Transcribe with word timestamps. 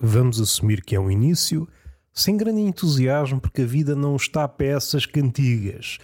Vamos 0.00 0.40
assumir 0.40 0.84
que 0.84 0.94
é 0.94 1.00
um 1.00 1.10
início 1.10 1.68
sem 2.12 2.36
grande 2.36 2.60
entusiasmo, 2.60 3.40
porque 3.40 3.62
a 3.62 3.66
vida 3.66 3.94
não 3.94 4.16
está 4.16 4.44
a 4.44 4.48
peças 4.48 5.06
cantigas. 5.06 5.98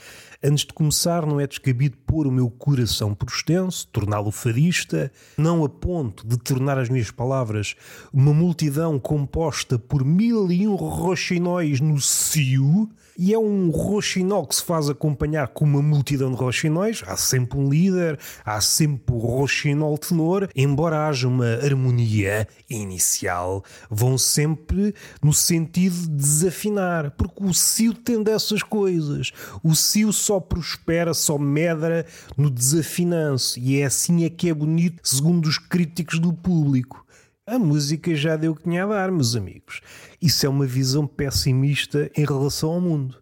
Antes 0.47 0.67
de 0.67 0.75
começar, 0.75 1.25
não 1.25 1.41
é 1.41 1.47
descabido 1.47 1.97
pôr 2.07 2.27
o 2.27 2.31
meu 2.31 2.51
coração 2.51 3.15
por 3.15 3.31
extenso, 3.31 3.89
torná-lo 3.89 4.31
fadista, 4.31 5.11
não 5.39 5.65
a 5.65 5.69
ponto 5.71 6.27
de 6.27 6.37
tornar 6.37 6.77
as 6.79 6.91
minhas 6.91 7.11
palavras 7.11 7.75
uma 8.13 8.35
multidão 8.35 8.99
composta 8.99 9.79
por 9.79 10.05
mil 10.05 10.53
e 10.53 10.69
um 10.69 10.75
roxinóis 10.75 11.81
no 11.81 11.99
cio, 11.99 12.91
e 13.17 13.33
é 13.33 13.39
um 13.39 13.71
roxinol 13.71 14.47
que 14.47 14.57
se 14.57 14.65
faz 14.65 14.91
acompanhar 14.91 15.49
com 15.49 15.65
uma 15.65 15.81
multidão 15.81 16.33
de 16.33 16.37
roxinóis. 16.37 17.03
Há 17.07 17.17
sempre 17.17 17.59
um 17.59 17.69
líder, 17.69 18.19
há 18.45 18.61
sempre 18.61 19.15
o 19.15 19.19
roxinol 19.19 19.97
tenor, 19.97 20.49
embora 20.55 21.07
haja 21.07 21.29
uma 21.29 21.55
harmonia 21.55 22.49
inicial, 22.69 23.65
vão 23.89 24.19
sempre 24.19 24.95
no 25.23 25.33
sentido 25.33 25.94
de 26.03 26.09
desafinar, 26.09 27.13
porque 27.13 27.45
o 27.45 27.55
cio 27.55 27.95
tem 27.95 28.23
dessas 28.23 28.63
coisas. 28.63 29.33
O 29.63 29.75
cio 29.75 30.13
só 30.13 30.41
prospera, 30.41 31.15
só 31.15 31.39
medra 31.39 32.07
no 32.37 32.51
desafinanço, 32.51 33.59
e 33.59 33.81
é 33.81 33.85
assim 33.85 34.25
é 34.25 34.31
que 34.31 34.49
é 34.49 34.55
bonito, 34.55 35.01
segundo 35.03 35.47
os 35.47 35.59
críticos 35.59 36.19
do 36.19 36.33
público. 36.33 37.05
A 37.47 37.59
música 37.59 38.15
já 38.15 38.37
deu 38.37 38.53
o 38.53 38.57
que 38.57 38.63
tinha 38.63 38.85
a 38.85 38.87
dar, 38.87 39.13
meus 39.13 39.37
amigos. 39.37 39.81
Isso 40.21 40.47
é 40.47 40.49
uma 40.49 40.67
visão 40.67 41.07
pessimista 41.07 42.11
em 42.17 42.25
relação 42.25 42.71
ao 42.71 42.81
mundo. 42.81 43.19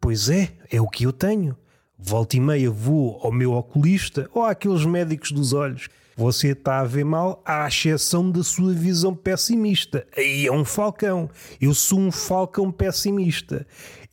Pois 0.00 0.28
é, 0.28 0.50
é 0.68 0.80
o 0.80 0.88
que 0.88 1.04
eu 1.04 1.12
tenho. 1.12 1.56
Volta 1.96 2.36
e 2.36 2.40
meia 2.40 2.68
vou 2.68 3.20
ao 3.22 3.30
meu 3.30 3.52
oculista 3.52 4.28
ou 4.34 4.44
àqueles 4.44 4.84
médicos 4.84 5.30
dos 5.30 5.52
olhos. 5.52 5.88
Você 6.16 6.48
está 6.48 6.80
a 6.80 6.84
ver 6.84 7.04
mal 7.04 7.42
à 7.44 7.66
exceção 7.66 8.30
da 8.30 8.42
sua 8.42 8.72
visão 8.72 9.14
pessimista. 9.14 10.06
Aí 10.16 10.46
é 10.46 10.52
um 10.52 10.64
falcão. 10.64 11.30
Eu 11.60 11.74
sou 11.74 11.98
um 11.98 12.12
falcão 12.12 12.70
pessimista. 12.70 13.66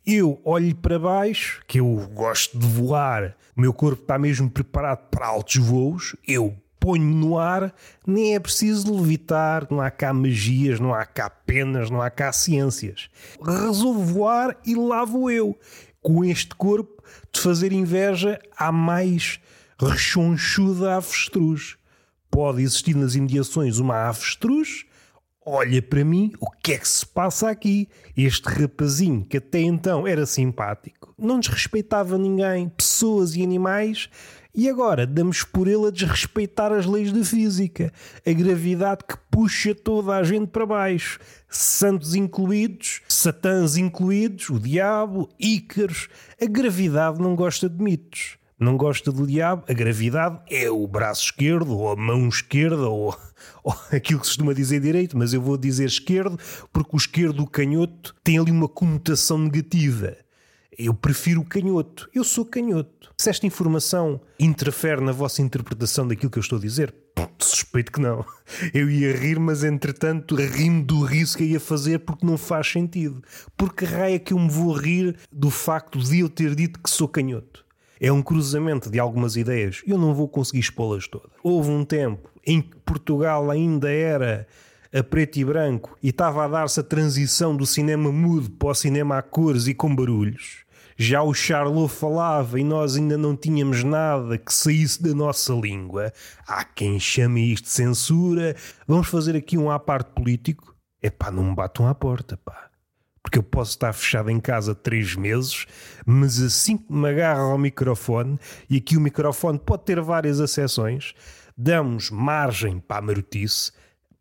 Eu 0.06 0.40
olho 0.44 0.74
para 0.74 0.98
baixo, 0.98 1.62
que 1.66 1.78
eu 1.78 2.08
gosto 2.14 2.58
de 2.58 2.66
voar, 2.66 3.36
o 3.56 3.60
meu 3.60 3.72
corpo 3.72 4.02
está 4.02 4.18
mesmo 4.18 4.50
preparado 4.50 5.08
para 5.10 5.26
altos 5.26 5.56
voos. 5.56 6.16
Eu 6.26 6.56
ponho 6.80 7.04
no 7.04 7.38
ar, 7.38 7.74
nem 8.06 8.34
é 8.34 8.40
preciso 8.40 8.96
levitar, 8.96 9.66
não 9.70 9.82
há 9.82 9.90
cá 9.90 10.14
magias, 10.14 10.80
não 10.80 10.94
há 10.94 11.04
cá 11.04 11.28
penas, 11.28 11.90
não 11.90 12.00
há 12.00 12.08
cá 12.08 12.32
ciências. 12.32 13.10
Resolvo 13.44 14.02
voar 14.02 14.56
e 14.64 14.74
lá 14.74 15.04
vou 15.04 15.30
eu, 15.30 15.56
com 16.00 16.24
este 16.24 16.54
corpo 16.54 17.02
de 17.30 17.38
fazer 17.38 17.70
inveja 17.70 18.40
à 18.56 18.72
mais 18.72 19.38
rechonchuda 19.78 20.96
avestruz. 20.96 21.76
Pode 22.30 22.62
existir 22.62 22.94
nas 22.94 23.14
imediações 23.14 23.78
uma 23.78 24.08
avestruz, 24.08 24.84
olha 25.44 25.82
para 25.82 26.04
mim, 26.04 26.32
o 26.40 26.50
que 26.50 26.72
é 26.72 26.78
que 26.78 26.88
se 26.88 27.04
passa 27.04 27.50
aqui? 27.50 27.88
Este 28.16 28.48
rapazinho 28.48 29.24
que 29.24 29.38
até 29.38 29.60
então 29.60 30.06
era 30.06 30.24
simpático, 30.24 31.14
não 31.18 31.40
desrespeitava 31.40 32.16
ninguém, 32.16 32.68
pessoas 32.68 33.34
e 33.34 33.42
animais, 33.42 34.08
e 34.52 34.68
agora 34.68 35.06
damos 35.06 35.44
por 35.44 35.68
ele 35.68 35.86
a 35.86 35.90
desrespeitar 35.90 36.72
as 36.72 36.84
leis 36.84 37.12
da 37.12 37.24
física, 37.24 37.92
a 38.26 38.32
gravidade 38.32 39.04
que 39.08 39.16
puxa 39.30 39.74
toda 39.74 40.16
a 40.16 40.24
gente 40.24 40.48
para 40.48 40.66
baixo, 40.66 41.20
santos 41.48 42.16
incluídos, 42.16 43.00
satãs 43.08 43.76
incluídos, 43.76 44.50
o 44.50 44.58
diabo, 44.58 45.28
ícaros. 45.38 46.08
A 46.40 46.46
gravidade 46.46 47.20
não 47.20 47.36
gosta 47.36 47.68
de 47.68 47.80
mitos. 47.80 48.39
Não 48.60 48.76
gosta 48.76 49.10
do 49.10 49.26
diabo, 49.26 49.64
a 49.66 49.72
gravidade 49.72 50.38
é 50.50 50.70
o 50.70 50.86
braço 50.86 51.24
esquerdo, 51.24 51.78
ou 51.78 51.92
a 51.92 51.96
mão 51.96 52.28
esquerda, 52.28 52.86
ou, 52.88 53.16
ou 53.64 53.74
aquilo 53.90 54.20
que 54.20 54.26
se 54.26 54.32
costuma 54.32 54.52
dizer 54.52 54.80
direito, 54.80 55.16
mas 55.16 55.32
eu 55.32 55.40
vou 55.40 55.56
dizer 55.56 55.86
esquerdo, 55.86 56.38
porque 56.70 56.94
o 56.94 56.98
esquerdo, 56.98 57.42
o 57.42 57.46
canhoto, 57.46 58.14
tem 58.22 58.38
ali 58.38 58.50
uma 58.50 58.68
conotação 58.68 59.38
negativa. 59.38 60.14
Eu 60.78 60.92
prefiro 60.92 61.40
o 61.40 61.44
canhoto. 61.44 62.08
Eu 62.14 62.22
sou 62.22 62.44
canhoto. 62.44 63.10
Se 63.16 63.30
esta 63.30 63.46
informação 63.46 64.20
interfere 64.38 65.00
na 65.00 65.12
vossa 65.12 65.40
interpretação 65.40 66.06
daquilo 66.06 66.30
que 66.30 66.38
eu 66.38 66.42
estou 66.42 66.58
a 66.58 66.60
dizer, 66.60 66.94
suspeito 67.38 67.92
que 67.92 68.00
não. 68.00 68.24
Eu 68.72 68.90
ia 68.90 69.16
rir, 69.16 69.38
mas 69.38 69.64
entretanto 69.64 70.36
rimo 70.36 70.84
do 70.84 71.02
riso 71.02 71.36
que 71.36 71.44
ia 71.44 71.60
fazer 71.60 72.00
porque 72.00 72.26
não 72.26 72.36
faz 72.36 72.70
sentido. 72.70 73.22
Porque 73.56 73.84
raia 73.84 74.18
que 74.18 74.32
eu 74.32 74.38
me 74.38 74.50
vou 74.50 74.72
rir 74.72 75.16
do 75.32 75.50
facto 75.50 75.98
de 75.98 76.20
eu 76.20 76.28
ter 76.28 76.54
dito 76.54 76.80
que 76.80 76.90
sou 76.90 77.08
canhoto? 77.08 77.64
É 78.00 78.10
um 78.10 78.22
cruzamento 78.22 78.90
de 78.90 78.98
algumas 78.98 79.36
ideias 79.36 79.82
eu 79.86 79.98
não 79.98 80.14
vou 80.14 80.26
conseguir 80.26 80.60
expô-las 80.60 81.06
todas. 81.06 81.30
Houve 81.42 81.70
um 81.70 81.84
tempo 81.84 82.30
em 82.46 82.62
que 82.62 82.76
Portugal 82.78 83.50
ainda 83.50 83.92
era 83.92 84.46
a 84.92 85.02
preto 85.02 85.38
e 85.38 85.44
branco 85.44 85.96
e 86.02 86.08
estava 86.08 86.44
a 86.44 86.48
dar-se 86.48 86.80
a 86.80 86.82
transição 86.82 87.54
do 87.54 87.66
cinema 87.66 88.10
mudo 88.10 88.50
para 88.52 88.70
o 88.70 88.74
cinema 88.74 89.18
a 89.18 89.22
cores 89.22 89.66
e 89.66 89.74
com 89.74 89.94
barulhos. 89.94 90.64
Já 90.96 91.22
o 91.22 91.32
Charlot 91.34 91.92
falava 91.92 92.58
e 92.58 92.64
nós 92.64 92.96
ainda 92.96 93.18
não 93.18 93.36
tínhamos 93.36 93.84
nada 93.84 94.36
que 94.36 94.52
saísse 94.52 95.02
da 95.02 95.14
nossa 95.14 95.52
língua. 95.52 96.12
Há 96.46 96.64
quem 96.64 96.98
chame 96.98 97.52
isto 97.52 97.64
de 97.64 97.70
censura. 97.70 98.56
Vamos 98.86 99.08
fazer 99.08 99.36
aqui 99.36 99.56
um 99.56 99.70
à 99.70 99.78
parte 99.78 100.10
político? 100.12 100.74
É 101.02 101.08
pá, 101.08 101.30
não 101.30 101.44
me 101.44 101.54
batam 101.54 101.86
à 101.86 101.94
porta, 101.94 102.36
pá. 102.36 102.69
Porque 103.22 103.38
eu 103.38 103.42
posso 103.42 103.72
estar 103.72 103.92
fechado 103.92 104.30
em 104.30 104.40
casa 104.40 104.74
três 104.74 105.14
meses, 105.14 105.66
mas 106.06 106.40
assim 106.40 106.76
que 106.76 106.92
me 106.92 107.08
agarro 107.08 107.52
ao 107.52 107.58
microfone, 107.58 108.38
e 108.68 108.78
aqui 108.78 108.96
o 108.96 109.00
microfone 109.00 109.58
pode 109.58 109.84
ter 109.84 110.00
várias 110.00 110.40
acessões, 110.40 111.14
damos 111.56 112.10
margem 112.10 112.78
para 112.78 112.98
a 112.98 113.02
marotice, 113.02 113.72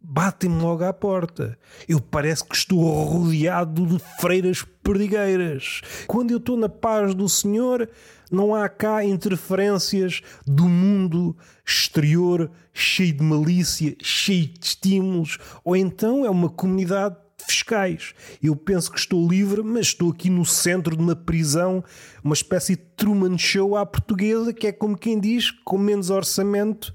batem-me 0.02 0.62
logo 0.62 0.84
à 0.84 0.94
porta. 0.94 1.58
Eu 1.88 2.00
parece 2.00 2.44
que 2.44 2.56
estou 2.56 2.82
rodeado 3.04 3.86
de 3.86 4.00
freiras 4.20 4.66
perdigueiras. 4.84 5.81
Quando 6.08 6.31
eu 6.31 6.38
estou 6.38 6.58
na 6.58 6.70
paz 6.70 7.14
do 7.14 7.28
Senhor, 7.28 7.90
não 8.31 8.56
há 8.56 8.70
cá 8.70 9.04
interferências 9.04 10.22
do 10.46 10.68
mundo 10.68 11.36
exterior 11.66 12.50
cheio 12.74 13.14
de 13.14 13.24
malícia, 13.24 13.96
cheio 14.02 14.48
de 14.48 14.66
estímulos, 14.66 15.38
ou 15.64 15.76
então 15.76 16.26
é 16.26 16.30
uma 16.30 16.50
comunidade 16.50 17.16
de 17.16 17.22
fiscais. 17.45 18.13
Eu 18.41 18.55
penso 18.55 18.91
que 18.91 19.00
estou 19.00 19.27
livre, 19.27 19.61
mas 19.63 19.88
estou 19.88 20.11
aqui 20.11 20.29
no 20.29 20.45
centro 20.45 20.95
de 20.95 21.01
uma 21.01 21.16
prisão, 21.16 21.83
uma 22.23 22.33
espécie 22.33 22.75
de 22.75 22.81
Truman 22.95 23.38
Show 23.38 23.75
à 23.75 23.85
portuguesa, 23.85 24.53
que 24.53 24.67
é 24.67 24.72
como 24.72 24.97
quem 24.97 25.19
diz, 25.19 25.51
com 25.51 25.77
menos 25.77 26.09
orçamento, 26.09 26.94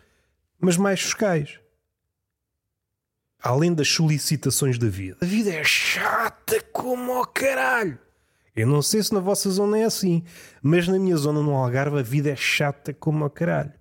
mas 0.61 0.77
mais 0.77 1.01
fiscais 1.01 1.59
além 3.45 3.75
das 3.75 3.89
solicitações 3.89 4.79
da 4.79 4.89
vida. 4.89 5.19
A 5.21 5.27
vida 5.27 5.53
é 5.53 5.63
chata 5.63 6.65
como 6.73 7.21
o 7.21 7.27
caralho. 7.27 7.99
Eu 8.57 8.67
não 8.67 8.81
sei 8.81 9.03
se 9.03 9.13
na 9.13 9.21
vossa 9.21 9.51
zona 9.51 9.79
é 9.79 9.85
assim, 9.85 10.25
mas 10.63 10.89
na 10.89 10.99
minha 10.99 11.17
zona 11.17 11.43
no 11.43 11.53
Algarve 11.53 11.99
a 11.99 12.03
vida 12.03 12.31
é 12.31 12.37
chata 12.37 12.95
como 12.95 13.25
o 13.25 13.31
caralho. 13.31 13.73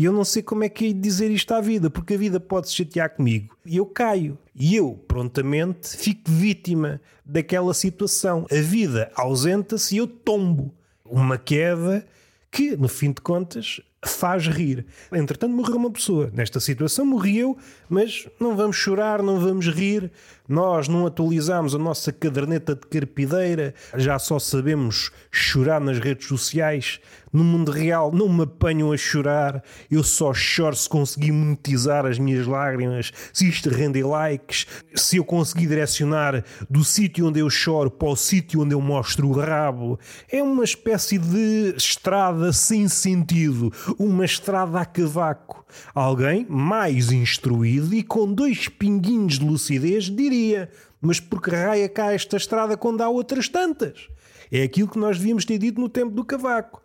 E 0.00 0.04
eu 0.04 0.14
não 0.14 0.24
sei 0.24 0.42
como 0.42 0.64
é 0.64 0.68
que 0.70 0.88
é 0.88 0.92
dizer 0.94 1.30
isto 1.30 1.52
à 1.52 1.60
vida, 1.60 1.90
porque 1.90 2.14
a 2.14 2.16
vida 2.16 2.40
pode 2.40 2.70
se 2.70 2.74
chatear 2.74 3.14
comigo 3.14 3.54
e 3.66 3.76
eu 3.76 3.84
caio. 3.84 4.38
E 4.54 4.74
eu, 4.74 4.94
prontamente, 5.06 5.94
fico 5.94 6.22
vítima 6.30 7.02
daquela 7.22 7.74
situação. 7.74 8.46
A 8.50 8.62
vida 8.62 9.12
ausenta-se 9.14 9.94
e 9.94 9.98
eu 9.98 10.06
tombo. 10.06 10.74
Uma 11.04 11.36
queda 11.36 12.02
que, 12.50 12.74
no 12.78 12.88
fim 12.88 13.12
de 13.12 13.20
contas, 13.20 13.82
faz 14.04 14.46
rir. 14.46 14.86
Entretanto, 15.12 15.54
morreu 15.54 15.76
uma 15.76 15.90
pessoa. 15.90 16.30
Nesta 16.32 16.58
situação 16.58 17.04
morreu, 17.04 17.56
mas 17.88 18.26
não 18.40 18.56
vamos 18.56 18.76
chorar, 18.76 19.22
não 19.22 19.38
vamos 19.38 19.66
rir. 19.66 20.10
Nós 20.48 20.88
não 20.88 21.06
atualizamos 21.06 21.76
a 21.76 21.78
nossa 21.78 22.12
caderneta 22.12 22.74
de 22.74 22.86
carpideira, 22.86 23.72
já 23.96 24.18
só 24.18 24.38
sabemos 24.38 25.12
chorar 25.30 25.80
nas 25.80 25.98
redes 25.98 26.26
sociais. 26.26 26.98
No 27.32 27.44
mundo 27.44 27.70
real 27.70 28.10
não 28.10 28.28
me 28.28 28.42
apanham 28.42 28.90
a 28.90 28.96
chorar, 28.96 29.62
eu 29.88 30.02
só 30.02 30.34
choro 30.34 30.74
se 30.74 30.88
conseguir 30.88 31.30
monetizar 31.30 32.04
as 32.04 32.18
minhas 32.18 32.44
lágrimas, 32.44 33.12
se 33.32 33.48
isto 33.48 33.70
render 33.70 34.02
likes, 34.02 34.66
se 34.96 35.18
eu 35.18 35.24
conseguir 35.24 35.68
direcionar 35.68 36.44
do 36.68 36.82
sítio 36.82 37.28
onde 37.28 37.38
eu 37.38 37.48
choro 37.48 37.88
para 37.88 38.08
o 38.08 38.16
sítio 38.16 38.62
onde 38.62 38.74
eu 38.74 38.80
mostro 38.80 39.28
o 39.28 39.32
rabo. 39.32 40.00
É 40.28 40.42
uma 40.42 40.64
espécie 40.64 41.18
de 41.18 41.72
estrada 41.76 42.52
sem 42.52 42.88
sentido, 42.88 43.72
uma 43.98 44.24
estrada 44.24 44.80
a 44.80 44.84
cavaco. 44.84 45.64
Alguém 45.94 46.46
mais 46.48 47.12
instruído 47.12 47.94
e 47.94 48.02
com 48.02 48.32
dois 48.32 48.68
pinguinhos 48.68 49.38
de 49.38 49.44
lucidez 49.44 50.04
diria: 50.04 50.70
Mas 51.00 51.20
por 51.20 51.42
que 51.42 51.50
raia 51.50 51.88
cá 51.88 52.12
esta 52.12 52.36
estrada 52.36 52.76
quando 52.76 53.02
há 53.02 53.08
outras 53.08 53.48
tantas? 53.48 54.08
É 54.50 54.62
aquilo 54.62 54.88
que 54.88 54.98
nós 54.98 55.18
devíamos 55.18 55.44
ter 55.44 55.58
dito 55.58 55.80
no 55.80 55.88
tempo 55.88 56.10
do 56.10 56.24
cavaco. 56.24 56.82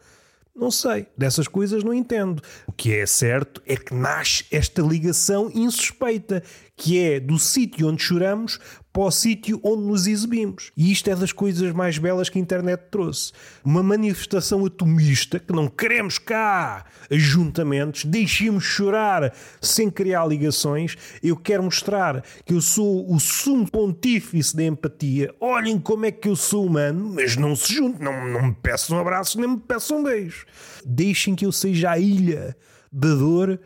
Não 0.55 0.71
sei, 0.71 1.07
dessas 1.17 1.49
coisas 1.49 1.83
não 1.83 1.93
entendo. 1.93 2.41
O 2.65 2.71
que 2.71 2.93
é 2.93 3.05
certo 3.05 3.61
é 3.65 3.75
que 3.75 3.93
nasce 3.93 4.45
esta 4.49 4.81
ligação 4.81 5.51
insuspeita, 5.53 6.41
que 6.75 6.99
é 6.99 7.19
do 7.19 7.39
sítio 7.39 7.87
onde 7.87 8.03
choramos 8.03 8.59
para 8.91 9.03
o 9.03 9.11
sítio 9.11 9.59
onde 9.61 9.83
nos 9.83 10.07
exibimos. 10.07 10.71
E 10.75 10.89
isto 10.89 11.09
é 11.09 11.15
das 11.15 11.33
coisas 11.33 11.73
mais 11.73 11.97
belas 11.97 12.29
que 12.29 12.39
a 12.39 12.41
internet 12.41 12.83
trouxe. 12.89 13.33
Uma 13.63 13.83
manifestação 13.83 14.65
atomista 14.65 15.37
que 15.37 15.53
não 15.53 15.67
queremos 15.67 16.17
cá 16.17 16.85
ajuntamentos, 17.11 18.05
deixemos 18.05 18.63
chorar 18.63 19.33
sem 19.61 19.89
criar 19.89 20.25
ligações. 20.25 20.97
Eu 21.21 21.35
quero 21.35 21.63
mostrar 21.63 22.23
que 22.45 22.53
eu 22.53 22.61
sou 22.61 23.11
o 23.13 23.19
sumo 23.19 23.69
pontífice 23.69 24.55
da 24.55 24.63
empatia. 24.63 25.33
Olhem 25.41 25.77
como 25.77 26.05
é 26.05 26.11
que 26.11 26.29
eu 26.29 26.35
sou 26.35 26.65
humano, 26.65 27.13
mas 27.15 27.35
não 27.35 27.53
se 27.53 27.73
juntem, 27.73 28.03
não, 28.03 28.25
não 28.25 28.47
me 28.47 28.53
peçam 28.53 28.97
um 28.97 29.01
abraço, 29.01 29.39
nem 29.39 29.49
me 29.49 29.59
peçam 29.59 29.99
um 29.99 30.03
beijo. 30.03 30.45
Deixem 30.85 31.35
que 31.35 31.45
eu 31.45 31.51
seja 31.51 31.91
a 31.91 31.99
ilha 31.99 32.55
da 32.91 33.13
dor 33.13 33.59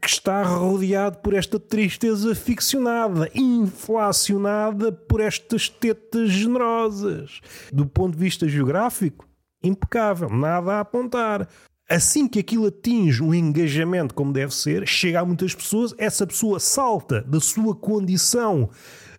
que 0.00 0.08
está 0.08 0.42
rodeado 0.42 1.18
por 1.18 1.34
esta 1.34 1.58
tristeza 1.58 2.34
ficcionada, 2.34 3.30
inflacionada 3.34 4.90
por 4.90 5.20
estas 5.20 5.68
tetas 5.68 6.30
generosas. 6.30 7.40
Do 7.72 7.86
ponto 7.86 8.16
de 8.16 8.24
vista 8.24 8.48
geográfico, 8.48 9.26
impecável, 9.62 10.28
nada 10.28 10.74
a 10.74 10.80
apontar. 10.80 11.48
Assim 11.88 12.26
que 12.26 12.40
aquilo 12.40 12.66
atinge 12.66 13.22
um 13.22 13.32
engajamento 13.32 14.12
como 14.12 14.32
deve 14.32 14.52
ser, 14.52 14.86
chega 14.88 15.20
a 15.20 15.24
muitas 15.24 15.54
pessoas, 15.54 15.94
essa 15.98 16.26
pessoa 16.26 16.58
salta 16.58 17.22
da 17.22 17.38
sua 17.38 17.76
condição 17.76 18.70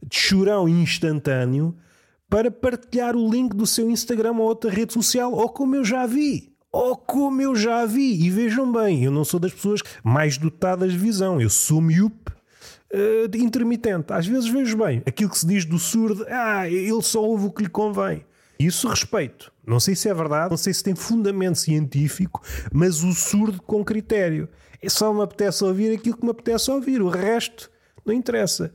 de 0.05 0.17
chorão 0.17 0.67
instantâneo 0.67 1.75
para 2.29 2.51
partilhar 2.51 3.15
o 3.15 3.31
link 3.31 3.55
do 3.55 3.65
seu 3.65 3.89
Instagram 3.89 4.33
ou 4.33 4.41
outra 4.41 4.69
rede 4.69 4.93
social, 4.93 5.31
ou 5.31 5.47
como 5.47 5.77
eu 5.77 5.85
já 5.85 6.05
vi. 6.05 6.56
Oh, 6.79 6.95
como 6.95 7.41
eu 7.41 7.55
já 7.55 7.87
vi! 7.87 8.23
E 8.23 8.29
vejam 8.29 8.71
bem, 8.71 9.03
eu 9.03 9.09
não 9.09 9.25
sou 9.25 9.39
das 9.39 9.51
pessoas 9.51 9.81
mais 10.03 10.37
dotadas 10.37 10.91
de 10.91 10.97
visão. 10.99 11.41
Eu 11.41 11.49
sou 11.49 11.81
miúpe 11.81 12.31
uh, 12.93 13.35
intermitente. 13.35 14.13
Às 14.13 14.27
vezes 14.27 14.47
vejo 14.47 14.77
bem. 14.77 15.01
Aquilo 15.03 15.31
que 15.31 15.39
se 15.39 15.47
diz 15.47 15.65
do 15.65 15.79
surdo, 15.79 16.23
ah, 16.29 16.69
ele 16.69 17.01
só 17.01 17.19
ouve 17.23 17.47
o 17.47 17.51
que 17.51 17.63
lhe 17.63 17.69
convém. 17.69 18.23
Isso 18.59 18.87
respeito. 18.87 19.51
Não 19.65 19.79
sei 19.79 19.95
se 19.95 20.07
é 20.07 20.13
verdade, 20.13 20.51
não 20.51 20.57
sei 20.57 20.71
se 20.71 20.83
tem 20.83 20.93
fundamento 20.93 21.57
científico, 21.57 22.43
mas 22.71 23.01
o 23.01 23.11
surdo 23.11 23.59
com 23.59 23.83
critério. 23.83 24.47
É 24.79 24.87
só 24.87 25.11
me 25.11 25.23
apetece 25.23 25.63
ouvir 25.63 25.95
aquilo 25.95 26.15
que 26.15 26.25
me 26.25 26.29
apetece 26.29 26.69
ouvir. 26.69 27.01
O 27.01 27.09
resto 27.09 27.71
não 28.05 28.13
interessa. 28.13 28.71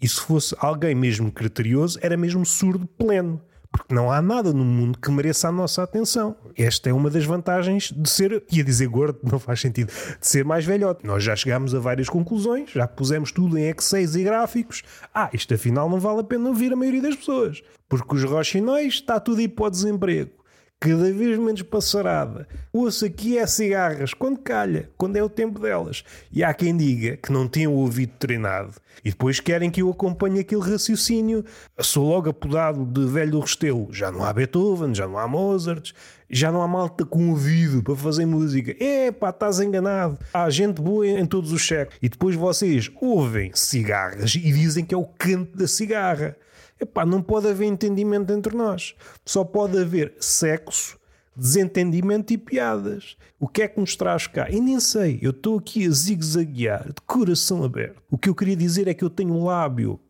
E 0.00 0.08
se 0.08 0.18
fosse 0.22 0.56
alguém 0.58 0.94
mesmo 0.94 1.30
criterioso, 1.30 1.98
era 2.00 2.16
mesmo 2.16 2.46
surdo 2.46 2.86
pleno 2.86 3.42
porque 3.72 3.94
não 3.94 4.12
há 4.12 4.20
nada 4.20 4.52
no 4.52 4.64
mundo 4.64 4.98
que 4.98 5.10
mereça 5.10 5.48
a 5.48 5.52
nossa 5.52 5.82
atenção. 5.82 6.36
Esta 6.56 6.90
é 6.90 6.92
uma 6.92 7.08
das 7.08 7.24
vantagens 7.24 7.90
de 7.90 8.08
ser, 8.08 8.44
ia 8.52 8.62
dizer 8.62 8.86
gordo, 8.86 9.18
não 9.22 9.38
faz 9.38 9.60
sentido, 9.60 9.90
de 10.20 10.26
ser 10.26 10.44
mais 10.44 10.64
velhote. 10.64 11.06
Nós 11.06 11.24
já 11.24 11.34
chegámos 11.34 11.74
a 11.74 11.80
várias 11.80 12.08
conclusões, 12.08 12.70
já 12.70 12.86
pusemos 12.86 13.32
tudo 13.32 13.58
em 13.58 13.70
Excel 13.70 14.02
e 14.02 14.22
gráficos. 14.22 14.82
Ah, 15.14 15.30
isto 15.32 15.54
afinal 15.54 15.88
não 15.88 15.98
vale 15.98 16.20
a 16.20 16.24
pena 16.24 16.48
ouvir 16.48 16.72
a 16.72 16.76
maioria 16.76 17.02
das 17.02 17.16
pessoas, 17.16 17.62
porque 17.88 18.14
os 18.14 18.22
rochinóis 18.22 18.94
está 18.94 19.18
tudo 19.18 19.40
aí 19.40 19.48
para 19.48 19.66
o 19.66 19.70
desemprego 19.70 20.41
cada 20.82 21.12
vez 21.12 21.38
menos 21.38 21.62
passarada. 21.62 22.48
Ouço 22.72 23.04
aqui 23.04 23.38
é 23.38 23.46
cigarras, 23.46 24.12
quando 24.12 24.38
calha, 24.38 24.90
quando 24.98 25.16
é 25.16 25.22
o 25.22 25.28
tempo 25.28 25.60
delas. 25.60 26.02
E 26.32 26.42
há 26.42 26.52
quem 26.52 26.76
diga 26.76 27.16
que 27.16 27.30
não 27.30 27.46
tem 27.46 27.68
o 27.68 27.72
ouvido 27.72 28.14
treinado 28.18 28.74
e 29.04 29.10
depois 29.10 29.38
querem 29.38 29.70
que 29.70 29.80
eu 29.80 29.90
acompanhe 29.90 30.40
aquele 30.40 30.60
raciocínio. 30.60 31.44
Sou 31.78 32.08
logo 32.08 32.30
apodado 32.30 32.84
de 32.84 33.06
velho 33.06 33.38
Restelo. 33.38 33.88
Já 33.92 34.10
não 34.10 34.24
há 34.24 34.32
Beethoven, 34.32 34.92
já 34.92 35.06
não 35.06 35.18
há 35.18 35.28
Mozart, 35.28 35.92
já 36.28 36.50
não 36.50 36.62
há 36.62 36.66
malta 36.66 37.04
com 37.04 37.30
ouvido 37.30 37.80
para 37.80 37.94
fazer 37.94 38.26
música. 38.26 38.74
É 38.82 39.12
pá, 39.12 39.30
estás 39.30 39.60
enganado. 39.60 40.18
Há 40.34 40.50
gente 40.50 40.82
boa 40.82 41.06
em 41.06 41.26
todos 41.26 41.52
os 41.52 41.64
séculos. 41.64 41.98
E 42.02 42.08
depois 42.08 42.34
vocês 42.34 42.90
ouvem 43.00 43.52
cigarras 43.54 44.34
e 44.34 44.52
dizem 44.52 44.84
que 44.84 44.94
é 44.94 44.98
o 44.98 45.04
canto 45.04 45.56
da 45.56 45.68
cigarra. 45.68 46.36
Epá, 46.82 47.06
não 47.06 47.22
pode 47.22 47.46
haver 47.46 47.66
entendimento 47.66 48.32
entre 48.32 48.56
nós. 48.56 48.96
Só 49.24 49.44
pode 49.44 49.78
haver 49.78 50.16
sexo, 50.18 50.98
desentendimento 51.36 52.32
e 52.32 52.38
piadas. 52.38 53.16
O 53.38 53.46
que 53.46 53.62
é 53.62 53.68
que 53.68 53.78
nos 53.78 53.94
traz 53.94 54.26
cá? 54.26 54.50
E 54.50 54.60
nem 54.60 54.80
sei, 54.80 55.20
eu 55.22 55.30
estou 55.30 55.58
aqui 55.58 55.86
a 55.86 55.90
zigue-zaguear, 55.90 56.88
de 56.88 57.00
coração 57.06 57.62
aberto. 57.62 58.02
O 58.10 58.18
que 58.18 58.28
eu 58.28 58.34
queria 58.34 58.56
dizer 58.56 58.88
é 58.88 58.94
que 58.94 59.04
eu 59.04 59.10
tenho 59.10 59.44
lábio 59.44 60.00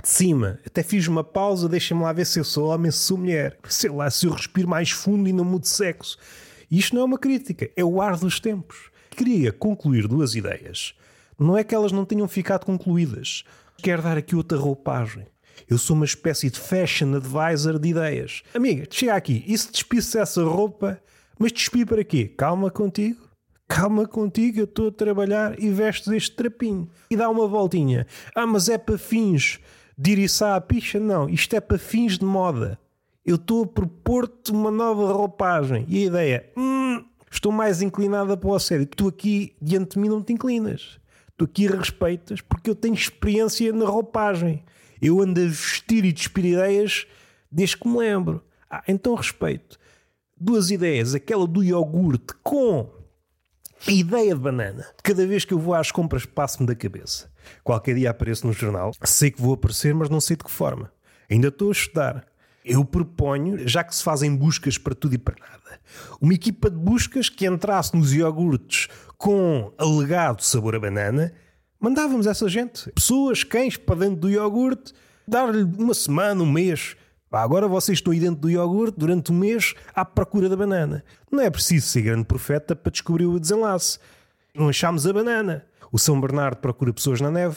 de 0.00 0.08
cima. 0.08 0.60
Até 0.64 0.84
fiz 0.84 1.08
uma 1.08 1.24
pausa, 1.24 1.68
deixa-me 1.68 2.02
lá 2.02 2.12
ver 2.12 2.24
se 2.24 2.38
eu 2.38 2.44
sou 2.44 2.68
homem, 2.68 2.92
se 2.92 2.98
sou 2.98 3.18
mulher. 3.18 3.58
Sei 3.68 3.90
lá, 3.90 4.08
se 4.08 4.26
eu 4.26 4.30
respiro 4.30 4.68
mais 4.68 4.92
fundo 4.92 5.28
e 5.28 5.32
não 5.32 5.44
mudo 5.44 5.66
sexo. 5.66 6.16
Isto 6.70 6.94
não 6.94 7.02
é 7.02 7.04
uma 7.04 7.18
crítica, 7.18 7.68
é 7.74 7.84
o 7.84 8.00
ar 8.00 8.16
dos 8.16 8.38
tempos. 8.38 8.90
Queria 9.10 9.52
concluir 9.52 10.06
duas 10.06 10.36
ideias. 10.36 10.94
Não 11.36 11.58
é 11.58 11.64
que 11.64 11.74
elas 11.74 11.90
não 11.90 12.04
tenham 12.04 12.28
ficado 12.28 12.64
concluídas 12.64 13.42
quero 13.82 14.02
dar 14.02 14.16
aqui 14.16 14.34
outra 14.34 14.58
roupagem. 14.58 15.26
Eu 15.68 15.78
sou 15.78 15.96
uma 15.96 16.04
espécie 16.04 16.50
de 16.50 16.60
fashion 16.60 17.14
advisor 17.14 17.78
de 17.78 17.88
ideias. 17.88 18.42
Amiga, 18.54 18.86
chega 18.90 19.14
aqui 19.14 19.44
e 19.46 19.56
se 19.56 19.70
despisse 19.70 20.18
essa 20.18 20.42
roupa, 20.44 21.00
mas 21.38 21.52
despi 21.52 21.84
para 21.84 22.04
quê? 22.04 22.26
Calma 22.26 22.70
contigo. 22.70 23.26
Calma 23.68 24.06
contigo, 24.06 24.60
eu 24.60 24.64
estou 24.64 24.88
a 24.88 24.92
trabalhar 24.92 25.60
e 25.60 25.70
vestes 25.70 26.12
este 26.12 26.36
trapinho. 26.36 26.88
E 27.10 27.16
dá 27.16 27.28
uma 27.28 27.48
voltinha. 27.48 28.06
Ah, 28.34 28.46
mas 28.46 28.68
é 28.68 28.78
para 28.78 28.96
fins 28.96 29.58
de 29.98 30.12
iriçar 30.12 30.54
a 30.54 30.60
picha? 30.60 31.00
Não, 31.00 31.28
isto 31.28 31.54
é 31.56 31.60
para 31.60 31.78
fins 31.78 32.16
de 32.16 32.24
moda. 32.24 32.78
Eu 33.24 33.34
estou 33.34 33.64
a 33.64 33.66
propor-te 33.66 34.52
uma 34.52 34.70
nova 34.70 35.12
roupagem. 35.12 35.84
E 35.88 36.04
a 36.04 36.06
ideia 36.06 36.34
é, 36.36 36.60
hum, 36.60 37.04
estou 37.28 37.50
mais 37.50 37.82
inclinada 37.82 38.36
para 38.36 38.50
o 38.50 38.58
sério. 38.60 38.86
Tu 38.86 39.08
aqui, 39.08 39.56
diante 39.60 39.94
de 39.94 39.98
mim, 39.98 40.08
não 40.08 40.22
te 40.22 40.32
inclinas 40.32 41.00
tu 41.36 41.44
aqui 41.44 41.66
respeitas 41.66 42.40
porque 42.40 42.70
eu 42.70 42.74
tenho 42.74 42.94
experiência 42.94 43.72
na 43.72 43.86
roupagem. 43.86 44.64
Eu 45.00 45.20
ando 45.20 45.40
a 45.40 45.44
vestir 45.44 46.04
e 46.04 46.12
despir 46.12 46.46
ideias 46.46 47.06
desde 47.50 47.76
que 47.76 47.88
me 47.88 47.98
lembro. 47.98 48.42
Ah, 48.70 48.82
então 48.88 49.14
respeito. 49.14 49.78
Duas 50.38 50.70
ideias, 50.70 51.14
aquela 51.14 51.46
do 51.46 51.62
iogurte 51.62 52.34
com 52.42 52.90
a 53.86 53.90
ideia 53.90 54.34
de 54.34 54.40
banana. 54.40 54.86
Cada 55.02 55.26
vez 55.26 55.44
que 55.44 55.54
eu 55.54 55.58
vou 55.58 55.74
às 55.74 55.90
compras 55.90 56.26
passo-me 56.26 56.66
da 56.66 56.74
cabeça. 56.74 57.30
Qualquer 57.62 57.94
dia 57.94 58.10
apareço 58.10 58.46
no 58.46 58.52
jornal. 58.52 58.92
Sei 59.04 59.30
que 59.30 59.40
vou 59.40 59.54
aparecer, 59.54 59.94
mas 59.94 60.08
não 60.08 60.20
sei 60.20 60.36
de 60.36 60.44
que 60.44 60.50
forma. 60.50 60.92
Ainda 61.30 61.48
estou 61.48 61.68
a 61.68 61.72
estudar. 61.72 62.26
Eu 62.66 62.84
proponho, 62.84 63.68
já 63.68 63.84
que 63.84 63.94
se 63.94 64.02
fazem 64.02 64.34
buscas 64.34 64.76
para 64.76 64.92
tudo 64.92 65.14
e 65.14 65.18
para 65.18 65.36
nada, 65.38 65.80
uma 66.20 66.34
equipa 66.34 66.68
de 66.68 66.76
buscas 66.76 67.28
que 67.28 67.46
entrasse 67.46 67.96
nos 67.96 68.12
iogurtes 68.12 68.88
com 69.16 69.72
alegado 69.78 70.42
sabor 70.42 70.74
a 70.74 70.80
banana, 70.80 71.32
mandávamos 71.78 72.26
essa 72.26 72.48
gente, 72.48 72.90
pessoas, 72.90 73.44
cães, 73.44 73.76
para 73.76 74.00
dentro 74.00 74.16
do 74.16 74.28
iogurte, 74.28 74.92
dar-lhe 75.28 75.62
uma 75.62 75.94
semana, 75.94 76.42
um 76.42 76.50
mês. 76.50 76.96
agora 77.30 77.68
vocês 77.68 77.98
estão 77.98 78.12
aí 78.12 78.18
dentro 78.18 78.40
do 78.40 78.50
iogurte 78.50 78.98
durante 78.98 79.30
um 79.30 79.38
mês 79.38 79.72
à 79.94 80.04
procura 80.04 80.48
da 80.48 80.56
banana. 80.56 81.04
Não 81.30 81.40
é 81.40 81.48
preciso 81.48 81.86
ser 81.86 82.02
grande 82.02 82.24
profeta 82.24 82.74
para 82.74 82.90
descobrir 82.90 83.26
o 83.26 83.38
desenlace. 83.38 84.00
Não 84.52 84.68
achamos 84.68 85.06
a 85.06 85.12
banana. 85.12 85.64
O 85.92 86.00
São 86.00 86.20
Bernardo 86.20 86.56
procura 86.56 86.92
pessoas 86.92 87.20
na 87.20 87.30
neve. 87.30 87.56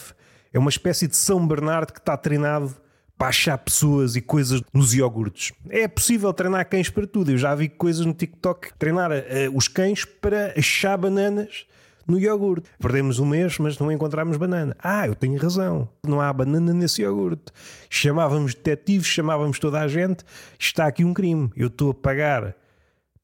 É 0.53 0.60
uma 0.60 0.69
espécie 0.69 1.07
de 1.07 1.15
São 1.15 1.48
Bernardo 1.48 1.93
que 1.93 2.00
está 2.00 2.15
treinado 2.15 2.75
para 3.19 3.27
achar 3.27 3.57
pessoas 3.57 4.15
e 4.15 4.21
coisas 4.21 4.63
nos 4.73 4.93
iogurtes. 4.93 5.51
É 5.69 5.89
possível 5.89 6.31
treinar 6.31 6.65
cães 6.69 6.89
para 6.89 7.05
tudo. 7.05 7.31
Eu 7.31 7.38
já 7.38 7.53
vi 7.53 7.67
coisas 7.67 8.05
no 8.05 8.13
TikTok 8.13 8.73
treinar 8.79 9.11
uh, 9.11 9.15
os 9.53 9.67
cães 9.67 10.05
para 10.05 10.53
achar 10.57 10.95
bananas 10.95 11.65
no 12.07 12.17
iogurte. 12.17 12.69
Perdemos 12.79 13.19
um 13.19 13.25
mês, 13.25 13.59
mas 13.59 13.77
não 13.77 13.91
encontramos 13.91 14.38
banana. 14.38 14.73
Ah, 14.81 15.05
eu 15.05 15.13
tenho 15.13 15.38
razão. 15.38 15.89
Não 16.07 16.21
há 16.21 16.31
banana 16.31 16.73
nesse 16.73 17.01
iogurte. 17.01 17.51
Chamávamos 17.89 18.55
detetives, 18.55 19.07
chamávamos 19.07 19.59
toda 19.59 19.81
a 19.81 19.88
gente. 19.89 20.23
Está 20.57 20.88
aqui 20.88 21.03
um 21.03 21.13
crime. 21.13 21.51
Eu 21.57 21.67
estou 21.67 21.91
a 21.91 21.93
pagar 21.93 22.55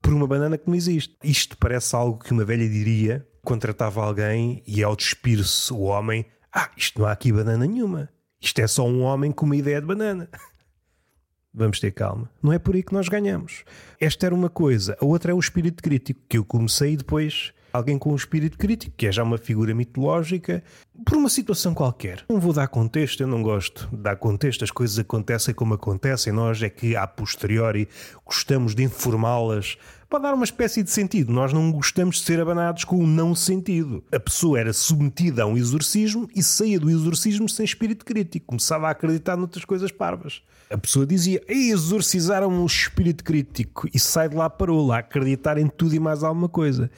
por 0.01 0.13
uma 0.13 0.27
banana 0.27 0.57
que 0.57 0.67
não 0.67 0.75
existe. 0.75 1.15
Isto 1.23 1.57
parece 1.57 1.95
algo 1.95 2.21
que 2.21 2.33
uma 2.33 2.43
velha 2.43 2.67
diria 2.67 3.25
quando 3.45 3.61
tratava 3.61 4.03
alguém 4.03 4.61
e 4.67 4.83
ao 4.83 4.93
despir-se 4.93 5.71
o 5.71 5.83
homem: 5.83 6.25
Ah, 6.53 6.69
isto 6.75 6.99
não 6.99 7.07
há 7.07 7.13
aqui 7.13 7.31
banana 7.31 7.65
nenhuma. 7.65 8.09
Isto 8.41 8.59
é 8.59 8.67
só 8.67 8.85
um 8.85 9.01
homem 9.01 9.31
com 9.31 9.45
uma 9.45 9.55
ideia 9.55 9.79
de 9.79 9.87
banana. 9.87 10.29
Vamos 11.53 11.79
ter 11.79 11.91
calma. 11.91 12.29
Não 12.43 12.51
é 12.51 12.59
por 12.59 12.75
aí 12.75 12.83
que 12.83 12.93
nós 12.93 13.07
ganhamos. 13.07 13.63
Esta 13.99 14.25
era 14.25 14.35
uma 14.35 14.49
coisa. 14.49 14.97
A 14.99 15.05
outra 15.05 15.31
é 15.31 15.35
o 15.35 15.39
espírito 15.39 15.81
crítico, 15.81 16.19
que 16.27 16.37
eu 16.37 16.43
comecei 16.43 16.97
depois 16.97 17.53
alguém 17.75 17.97
com 17.97 18.11
um 18.11 18.15
espírito 18.15 18.57
crítico, 18.57 18.95
que 18.95 19.07
é 19.07 19.11
já 19.11 19.23
uma 19.23 19.37
figura 19.37 19.73
mitológica, 19.75 20.63
por 21.05 21.17
uma 21.17 21.29
situação 21.29 21.73
qualquer. 21.73 22.23
Não 22.29 22.39
vou 22.39 22.53
dar 22.53 22.67
contexto, 22.67 23.21
eu 23.21 23.27
não 23.27 23.43
gosto 23.43 23.87
de 23.89 23.97
dar 23.97 24.15
contexto, 24.15 24.63
as 24.63 24.71
coisas 24.71 24.97
acontecem 24.97 25.53
como 25.53 25.73
acontecem, 25.73 26.31
nós 26.31 26.61
é 26.63 26.69
que 26.69 26.95
a 26.95 27.05
posteriori 27.05 27.87
gostamos 28.25 28.73
de 28.73 28.83
informá-las 28.83 29.77
para 30.09 30.19
dar 30.19 30.33
uma 30.33 30.43
espécie 30.43 30.83
de 30.83 30.91
sentido. 30.91 31.31
Nós 31.31 31.51
não 31.51 31.71
gostamos 31.71 32.17
de 32.17 32.23
ser 32.23 32.39
abanados 32.39 32.83
com 32.83 32.97
um 32.97 33.07
não 33.07 33.33
sentido. 33.33 34.03
A 34.11 34.19
pessoa 34.19 34.59
era 34.59 34.73
submetida 34.73 35.43
a 35.43 35.45
um 35.45 35.57
exorcismo 35.57 36.27
e 36.35 36.43
saía 36.43 36.79
do 36.79 36.89
exorcismo 36.89 37.49
sem 37.49 37.65
espírito 37.65 38.05
crítico, 38.05 38.45
começava 38.47 38.87
a 38.87 38.91
acreditar 38.91 39.35
noutras 39.35 39.65
coisas 39.65 39.91
parvas. 39.91 40.41
A 40.69 40.77
pessoa 40.77 41.05
dizia: 41.05 41.41
exorcizaram 41.47 42.63
o 42.63 42.65
espírito 42.65 43.23
crítico 43.23 43.87
e 43.93 43.99
sai 43.99 44.29
de 44.29 44.35
lá 44.35 44.49
parou 44.49 44.85
lá 44.85 44.97
a 44.97 44.99
acreditar 44.99 45.57
em 45.57 45.67
tudo 45.67 45.95
e 45.95 45.99
mais 45.99 46.23
alguma 46.23 46.49
coisa. 46.49 46.89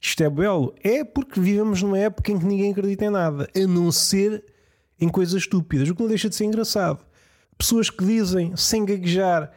Isto 0.00 0.22
é 0.22 0.28
belo? 0.28 0.74
É 0.82 1.02
porque 1.02 1.40
vivemos 1.40 1.82
numa 1.82 1.98
época 1.98 2.30
em 2.30 2.38
que 2.38 2.44
ninguém 2.44 2.72
acredita 2.72 3.06
em 3.06 3.10
nada, 3.10 3.48
a 3.54 3.66
não 3.66 3.90
ser 3.90 4.44
em 5.00 5.08
coisas 5.08 5.34
estúpidas, 5.34 5.88
o 5.88 5.94
que 5.94 6.02
não 6.02 6.08
deixa 6.08 6.28
de 6.28 6.34
ser 6.34 6.44
engraçado. 6.44 7.04
Pessoas 7.56 7.88
que 7.88 8.04
dizem, 8.04 8.54
sem 8.56 8.84
gaguejar, 8.84 9.50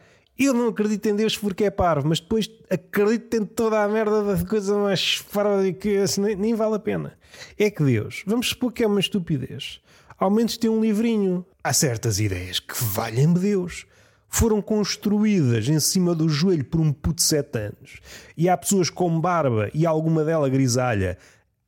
eu 0.46 0.54
não 0.54 0.68
acredito 0.68 1.06
em 1.06 1.16
Deus 1.16 1.36
porque 1.36 1.64
é 1.64 1.70
parvo, 1.70 2.08
mas 2.08 2.20
depois 2.20 2.48
acredito 2.70 3.34
em 3.34 3.44
toda 3.44 3.82
a 3.82 3.88
merda 3.88 4.22
da 4.22 4.44
coisa 4.44 4.76
mais 4.78 5.20
parva 5.32 5.72
que 5.72 5.96
assim, 5.96 6.20
nem, 6.20 6.36
nem, 6.36 6.54
vale 6.54 6.76
a 6.76 6.78
pena. 6.78 7.12
É 7.58 7.70
que 7.70 7.82
Deus, 7.82 8.22
vamos 8.26 8.50
supor 8.50 8.72
que 8.72 8.84
é 8.84 8.86
uma 8.86 9.00
estupidez. 9.00 9.80
Ao 10.18 10.30
menos 10.30 10.56
tem 10.56 10.70
um 10.70 10.80
livrinho. 10.80 11.44
Há 11.62 11.72
certas 11.72 12.20
ideias 12.20 12.60
que 12.60 12.74
valem-me 12.82 13.38
Deus. 13.38 13.86
Foram 14.28 14.60
construídas 14.60 15.68
em 15.68 15.80
cima 15.80 16.14
do 16.14 16.28
joelho 16.28 16.64
por 16.64 16.80
um 16.80 16.92
puto 16.92 17.16
de 17.16 17.22
7 17.22 17.58
anos. 17.58 18.00
E 18.36 18.48
há 18.48 18.56
pessoas 18.56 18.90
com 18.90 19.20
barba 19.20 19.70
e 19.72 19.86
alguma 19.86 20.24
dela 20.24 20.48
grisalha 20.48 21.16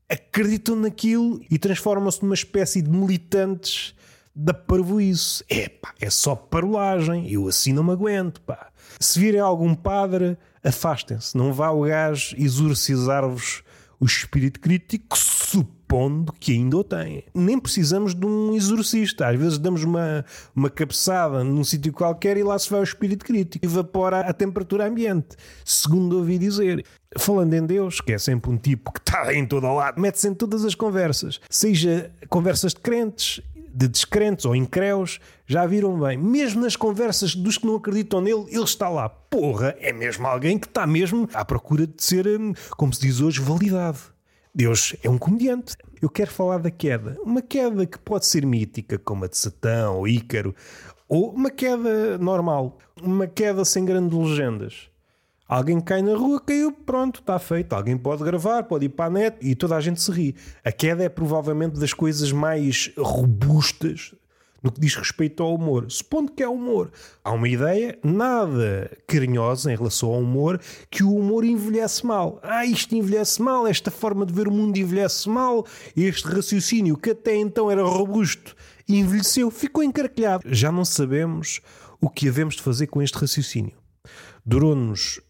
acreditam 0.09 0.77
naquilo 0.77 1.41
e 1.51 1.59
transformam-se 1.59 2.23
numa 2.23 2.35
espécie 2.35 2.83
de 2.83 2.91
militantes 2.91 3.95
da 4.35 4.55
parvoíce. 4.55 5.45
É 5.49 5.69
pá, 5.69 5.95
é 6.01 6.11
só 6.11 6.35
parolagem, 6.35 7.31
eu 7.31 7.49
assim 7.49 7.73
não 7.73 7.85
me 7.85 7.93
aguento, 7.93 8.41
pá. 8.41 8.69
Se 8.99 9.19
virem 9.19 9.41
algum 9.41 9.75
padre, 9.75 10.37
afastem-se, 10.63 11.37
não 11.37 11.53
vá 11.53 11.71
o 11.71 11.83
gajo 11.83 12.35
exorcizar-vos 12.39 13.63
o 14.01 14.07
espírito 14.07 14.59
crítico, 14.59 15.17
supondo 15.17 16.33
que 16.33 16.53
ainda 16.53 16.79
o 16.79 16.83
têm. 16.83 17.23
Nem 17.35 17.59
precisamos 17.59 18.15
de 18.15 18.25
um 18.25 18.55
exorcista. 18.55 19.29
Às 19.29 19.39
vezes 19.39 19.59
damos 19.59 19.85
uma, 19.85 20.25
uma 20.57 20.71
cabeçada 20.71 21.45
num 21.45 21.63
sítio 21.63 21.93
qualquer 21.93 22.39
e 22.39 22.43
lá 22.43 22.59
se 22.59 22.71
vai 22.71 22.81
o 22.81 22.85
espírito 22.85 23.25
crítico. 23.25 23.65
Evapora 23.65 24.21
a 24.21 24.33
temperatura 24.33 24.87
ambiente, 24.87 25.37
segundo 25.65 26.17
ouvi 26.17 26.39
dizer. 26.39 26.85
Falando 27.19 27.53
em 27.55 27.67
Deus, 27.67 28.01
que 28.01 28.13
é 28.13 28.19
sempre 28.19 28.51
um 28.51 28.57
tipo 28.57 28.93
que 28.93 29.01
está 29.01 29.35
em 29.35 29.45
todo 29.45 29.67
lado, 29.67 30.01
mete-se 30.01 30.29
em 30.29 30.35
todas 30.35 30.65
as 30.65 30.77
conversas, 30.77 31.41
seja 31.51 32.09
conversas 32.29 32.73
de 32.73 32.79
crentes, 32.79 33.43
de 33.73 33.89
descrentes 33.89 34.45
ou 34.45 34.55
incréus, 34.55 35.21
já 35.47 35.67
viram 35.67 35.99
bem, 35.99 36.17
mesmo 36.17 36.63
nas 36.63 36.77
conversas 36.77 37.35
dos 37.35 37.59
que 37.59 37.67
não 37.67 37.77
acreditam 37.77 38.21
nele, 38.21 38.47
ele 38.49 38.65
está 38.65 38.89
lá. 38.89 39.09
Porra, 39.09 39.77
é 39.79 39.93
mesmo 39.93 40.27
alguém 40.27 40.59
que 40.59 40.67
está 40.67 40.87
mesmo 40.87 41.29
à 41.35 41.45
procura 41.45 41.87
de 41.87 42.03
ser, 42.03 42.27
hum, 42.27 42.53
como 42.77 42.93
se 42.93 43.01
diz 43.01 43.21
hoje, 43.21 43.41
validado. 43.41 43.99
Deus 44.55 44.97
é 45.03 45.09
um 45.09 45.17
comediante. 45.17 45.77
Eu 46.03 46.09
quero 46.09 46.31
falar 46.31 46.59
da 46.59 46.71
queda. 46.71 47.17
Uma 47.23 47.41
queda 47.41 47.87
que 47.87 47.99
pode 47.99 48.27
ser 48.27 48.45
mítica, 48.45 48.99
como 48.99 49.25
a 49.25 49.29
de 49.29 49.37
Satã 49.37 49.91
ou 49.91 50.09
Ícaro, 50.09 50.55
ou 51.09 51.31
uma 51.33 51.51
queda 51.51 52.19
normal. 52.19 52.79
Uma 53.01 53.27
queda 53.27 53.65
sem 53.65 53.85
grandes 53.85 54.17
legendas. 54.19 54.91
Alguém 55.51 55.81
cai 55.81 56.01
na 56.01 56.15
rua, 56.15 56.41
caiu, 56.41 56.71
pronto, 56.71 57.19
está 57.19 57.37
feito. 57.37 57.73
Alguém 57.73 57.99
pode 57.99 58.23
gravar, 58.23 58.63
pode 58.63 58.87
ir 58.87 58.91
para 58.91 59.07
a 59.07 59.11
net 59.11 59.37
e 59.41 59.57
toda 59.57 59.75
a 59.75 59.81
gente 59.81 60.01
se 60.01 60.09
ri. 60.13 60.37
A 60.65 60.71
queda 60.71 61.03
é 61.03 61.09
provavelmente 61.09 61.77
das 61.77 61.93
coisas 61.93 62.31
mais 62.31 62.93
robustas 62.97 64.15
no 64.63 64.71
que 64.71 64.81
diz 64.81 64.95
respeito 64.95 65.43
ao 65.43 65.57
humor. 65.57 65.91
Supondo 65.91 66.31
que 66.31 66.45
é 66.45 66.49
humor, 66.49 66.93
há 67.25 67.33
uma 67.33 67.49
ideia 67.49 67.99
nada 68.01 68.97
carinhosa 69.09 69.73
em 69.73 69.77
relação 69.77 70.11
ao 70.11 70.21
humor 70.21 70.61
que 70.89 71.03
o 71.03 71.13
humor 71.17 71.45
envelhece 71.45 72.07
mal. 72.07 72.39
Ah, 72.45 72.65
isto 72.65 72.95
envelhece 72.95 73.43
mal, 73.43 73.67
esta 73.67 73.91
forma 73.91 74.25
de 74.25 74.33
ver 74.33 74.47
o 74.47 74.53
mundo 74.53 74.77
envelhece 74.77 75.29
mal, 75.29 75.67
este 75.97 76.29
raciocínio 76.29 76.97
que 76.97 77.11
até 77.11 77.35
então 77.35 77.69
era 77.69 77.83
robusto 77.83 78.55
envelheceu, 78.89 79.51
ficou 79.51 79.83
encarquilhado. 79.83 80.45
Já 80.47 80.71
não 80.71 80.85
sabemos 80.85 81.61
o 82.01 82.09
que 82.09 82.29
havemos 82.29 82.55
de 82.55 82.63
fazer 82.63 82.87
com 82.87 83.03
este 83.03 83.19
raciocínio. 83.19 83.75
Durou-nos 84.47 85.21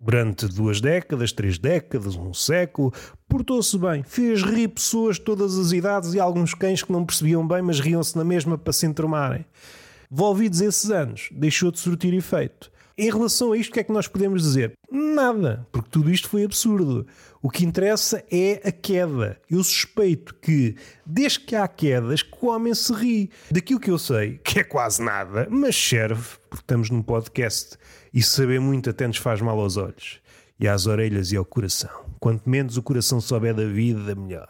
Durante 0.00 0.46
duas 0.46 0.80
décadas, 0.80 1.32
três 1.32 1.58
décadas, 1.58 2.14
um 2.14 2.32
século, 2.32 2.92
portou-se 3.28 3.76
bem, 3.76 4.04
fez 4.04 4.42
rir 4.42 4.68
pessoas 4.68 5.16
de 5.16 5.22
todas 5.22 5.58
as 5.58 5.72
idades 5.72 6.14
e 6.14 6.20
alguns 6.20 6.54
cães 6.54 6.84
que 6.84 6.92
não 6.92 7.04
percebiam 7.04 7.46
bem, 7.46 7.62
mas 7.62 7.80
riam-se 7.80 8.16
na 8.16 8.24
mesma 8.24 8.56
para 8.56 8.72
se 8.72 8.86
entromarem. 8.86 9.44
Volvidos 10.08 10.60
esses 10.60 10.88
anos, 10.90 11.28
deixou 11.32 11.72
de 11.72 11.80
surtir 11.80 12.14
efeito. 12.14 12.70
Em 13.00 13.12
relação 13.12 13.52
a 13.52 13.56
isto, 13.56 13.70
o 13.70 13.74
que 13.74 13.78
é 13.78 13.84
que 13.84 13.92
nós 13.92 14.08
podemos 14.08 14.42
dizer? 14.42 14.72
Nada, 14.90 15.64
porque 15.70 15.88
tudo 15.88 16.10
isto 16.10 16.28
foi 16.28 16.42
absurdo. 16.42 17.06
O 17.40 17.48
que 17.48 17.64
interessa 17.64 18.24
é 18.28 18.60
a 18.64 18.72
queda. 18.72 19.40
Eu 19.48 19.62
suspeito 19.62 20.34
que, 20.34 20.74
desde 21.06 21.38
que 21.38 21.54
há 21.54 21.68
quedas, 21.68 22.24
que 22.24 22.36
o 22.42 22.48
homem 22.48 22.74
se 22.74 22.92
ri. 22.92 23.30
Daquilo 23.52 23.78
que 23.78 23.92
eu 23.92 24.00
sei, 24.00 24.38
que 24.38 24.58
é 24.58 24.64
quase 24.64 25.00
nada, 25.00 25.46
mas 25.48 25.76
serve, 25.76 26.38
porque 26.50 26.64
estamos 26.64 26.90
num 26.90 27.00
podcast 27.00 27.76
e 28.12 28.20
saber 28.20 28.58
muito 28.58 28.90
até 28.90 29.06
nos 29.06 29.18
faz 29.18 29.40
mal 29.40 29.60
aos 29.60 29.76
olhos, 29.76 30.20
e 30.58 30.66
às 30.66 30.86
orelhas 30.86 31.30
e 31.30 31.36
ao 31.36 31.44
coração. 31.44 32.04
Quanto 32.18 32.50
menos 32.50 32.76
o 32.76 32.82
coração 32.82 33.20
souber 33.20 33.54
da 33.54 33.64
vida, 33.64 34.12
melhor. 34.16 34.48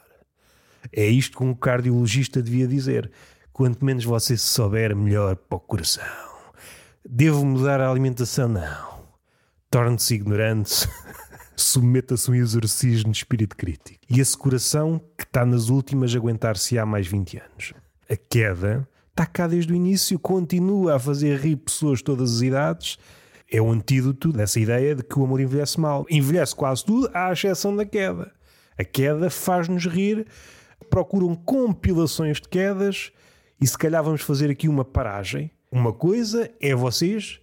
É 0.90 1.07
isto 1.07 1.37
que 1.37 1.45
um 1.45 1.52
cardiologista 1.55 2.43
devia 2.43 2.67
dizer. 2.67 3.11
Quanto 3.52 3.85
menos 3.85 4.07
você 4.07 4.38
souber, 4.38 4.97
melhor 4.97 5.37
para 5.37 5.57
o 5.57 5.61
coração. 5.61 6.28
Devo 7.05 7.45
mudar 7.45 7.81
a 7.81 7.90
alimentação? 7.90 8.49
Não. 8.49 8.99
Torne-se 9.71 10.14
ignorante. 10.14 10.88
Submeta-se 11.57 12.31
a 12.31 12.33
um 12.33 12.37
exorcismo 12.37 13.11
de 13.11 13.19
espírito 13.19 13.57
crítico. 13.57 13.99
E 14.09 14.21
esse 14.21 14.37
coração 14.37 15.00
que 15.17 15.25
está 15.25 15.45
nas 15.45 15.69
últimas 15.69 16.14
aguentar-se 16.14 16.78
há 16.78 16.87
mais 16.87 17.07
20 17.07 17.38
anos. 17.38 17.73
A 18.09 18.17
queda 18.17 18.88
está 19.11 19.26
cá 19.26 19.47
desde 19.47 19.73
o 19.73 19.76
início, 19.76 20.19
continua 20.19 20.95
a 20.95 20.99
fazer 20.99 21.38
rir 21.40 21.57
pessoas 21.57 21.99
de 21.99 22.05
todas 22.05 22.37
as 22.37 22.43
idades 22.43 22.99
é 23.50 23.61
o 23.61 23.71
antídoto 23.71 24.31
dessa 24.31 24.61
ideia 24.61 24.95
de 24.95 25.02
que 25.02 25.19
o 25.19 25.25
amor 25.25 25.40
envelhece 25.40 25.81
mal. 25.81 26.05
Envelhece 26.11 26.55
quase 26.55 26.85
tudo, 26.85 27.11
à 27.14 27.33
exceção 27.33 27.75
da 27.75 27.85
queda. 27.85 28.31
A 28.78 28.85
queda 28.85 29.31
faz-nos 29.31 29.87
rir, 29.87 30.26
procuram 30.90 31.35
compilações 31.35 32.40
de 32.40 32.49
quedas 32.49 33.11
e 33.61 33.67
se 33.67 33.76
calhar 33.76 34.05
vamos 34.05 34.21
fazer 34.21 34.50
aqui 34.50 34.69
uma 34.69 34.85
paragem. 34.85 35.50
Uma 35.71 35.93
coisa 35.93 36.51
é 36.61 36.75
vocês 36.75 37.41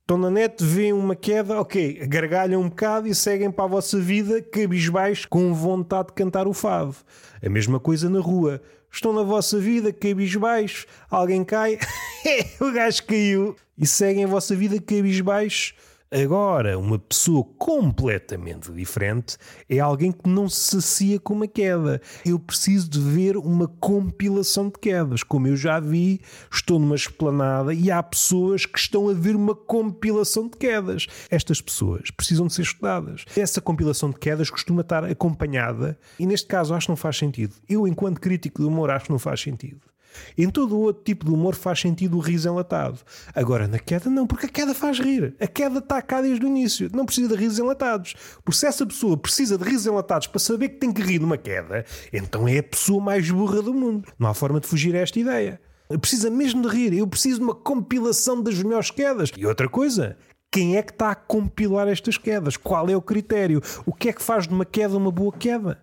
estão 0.00 0.18
na 0.18 0.28
net, 0.28 0.64
veem 0.64 0.92
uma 0.92 1.14
queda, 1.14 1.60
ok, 1.60 2.04
gargalham 2.06 2.62
um 2.62 2.68
bocado 2.68 3.06
e 3.06 3.14
seguem 3.14 3.48
para 3.48 3.64
a 3.64 3.68
vossa 3.68 3.96
vida 4.00 4.42
cabisbaixo 4.42 5.28
com 5.28 5.54
vontade 5.54 6.08
de 6.08 6.14
cantar 6.14 6.48
o 6.48 6.52
fado. 6.52 6.96
A 7.40 7.48
mesma 7.48 7.78
coisa 7.78 8.10
na 8.10 8.18
rua. 8.18 8.60
Estão 8.92 9.12
na 9.12 9.22
vossa 9.22 9.56
vida 9.56 9.92
cabisbaixo, 9.92 10.84
alguém 11.08 11.44
cai, 11.44 11.78
o 12.60 12.72
gajo 12.72 13.04
caiu 13.04 13.54
e 13.78 13.86
seguem 13.86 14.24
a 14.24 14.26
vossa 14.26 14.56
vida 14.56 14.80
cabisbaixo 14.80 15.74
Agora, 16.12 16.76
uma 16.76 16.98
pessoa 16.98 17.44
completamente 17.56 18.72
diferente 18.72 19.36
é 19.68 19.78
alguém 19.78 20.10
que 20.10 20.28
não 20.28 20.48
se 20.48 20.58
sacia 20.58 21.20
com 21.20 21.34
uma 21.34 21.46
queda. 21.46 22.02
Eu 22.26 22.36
preciso 22.36 22.90
de 22.90 22.98
ver 22.98 23.36
uma 23.36 23.68
compilação 23.68 24.66
de 24.66 24.72
quedas. 24.80 25.22
Como 25.22 25.46
eu 25.46 25.56
já 25.56 25.78
vi, 25.78 26.20
estou 26.50 26.80
numa 26.80 26.96
esplanada 26.96 27.72
e 27.72 27.92
há 27.92 28.02
pessoas 28.02 28.66
que 28.66 28.76
estão 28.76 29.08
a 29.08 29.12
ver 29.12 29.36
uma 29.36 29.54
compilação 29.54 30.48
de 30.48 30.56
quedas. 30.56 31.06
Estas 31.30 31.60
pessoas 31.60 32.10
precisam 32.10 32.48
de 32.48 32.54
ser 32.54 32.62
estudadas. 32.62 33.24
Essa 33.36 33.60
compilação 33.60 34.10
de 34.10 34.18
quedas 34.18 34.50
costuma 34.50 34.80
estar 34.80 35.04
acompanhada, 35.04 35.96
e 36.18 36.26
neste 36.26 36.48
caso 36.48 36.74
acho 36.74 36.86
que 36.86 36.90
não 36.90 36.96
faz 36.96 37.18
sentido. 37.18 37.54
Eu, 37.68 37.86
enquanto 37.86 38.20
crítico 38.20 38.62
de 38.62 38.66
humor, 38.66 38.90
acho 38.90 39.04
que 39.04 39.12
não 39.12 39.18
faz 39.20 39.40
sentido. 39.40 39.89
Em 40.36 40.48
todo 40.48 40.76
o 40.76 40.80
outro 40.80 41.02
tipo 41.02 41.24
de 41.24 41.30
humor 41.30 41.54
faz 41.54 41.80
sentido 41.80 42.16
o 42.16 42.20
riso 42.20 42.48
enlatado. 42.48 43.00
Agora, 43.34 43.68
na 43.68 43.78
queda, 43.78 44.08
não, 44.10 44.26
porque 44.26 44.46
a 44.46 44.48
queda 44.48 44.74
faz 44.74 44.98
rir. 44.98 45.34
A 45.40 45.46
queda 45.46 45.78
está 45.78 46.00
cá 46.00 46.20
desde 46.20 46.44
o 46.44 46.48
início. 46.48 46.90
Não 46.92 47.04
precisa 47.04 47.28
de 47.28 47.34
risos 47.34 47.58
enlatados. 47.58 48.14
Porque 48.44 48.58
se 48.58 48.66
essa 48.66 48.86
pessoa 48.86 49.16
precisa 49.16 49.56
de 49.56 49.64
risos 49.64 49.86
enlatados 49.86 50.26
para 50.26 50.38
saber 50.38 50.70
que 50.70 50.76
tem 50.76 50.92
que 50.92 51.02
rir 51.02 51.18
numa 51.18 51.36
queda, 51.36 51.84
então 52.12 52.46
é 52.48 52.58
a 52.58 52.62
pessoa 52.62 53.02
mais 53.02 53.30
burra 53.30 53.62
do 53.62 53.74
mundo. 53.74 54.08
Não 54.18 54.28
há 54.28 54.34
forma 54.34 54.60
de 54.60 54.66
fugir 54.66 54.94
a 54.94 55.00
esta 55.00 55.18
ideia. 55.18 55.60
Precisa 56.00 56.30
mesmo 56.30 56.62
de 56.62 56.68
rir. 56.68 56.92
Eu 56.92 57.06
preciso 57.06 57.38
de 57.38 57.44
uma 57.44 57.54
compilação 57.54 58.42
das 58.42 58.62
melhores 58.62 58.90
quedas. 58.90 59.32
E 59.36 59.44
outra 59.44 59.68
coisa, 59.68 60.16
quem 60.50 60.76
é 60.76 60.82
que 60.82 60.92
está 60.92 61.10
a 61.10 61.14
compilar 61.14 61.88
estas 61.88 62.16
quedas? 62.16 62.56
Qual 62.56 62.88
é 62.88 62.96
o 62.96 63.02
critério? 63.02 63.60
O 63.84 63.92
que 63.92 64.08
é 64.08 64.12
que 64.12 64.22
faz 64.22 64.46
de 64.46 64.54
uma 64.54 64.64
queda 64.64 64.96
uma 64.96 65.10
boa 65.10 65.32
queda? 65.32 65.80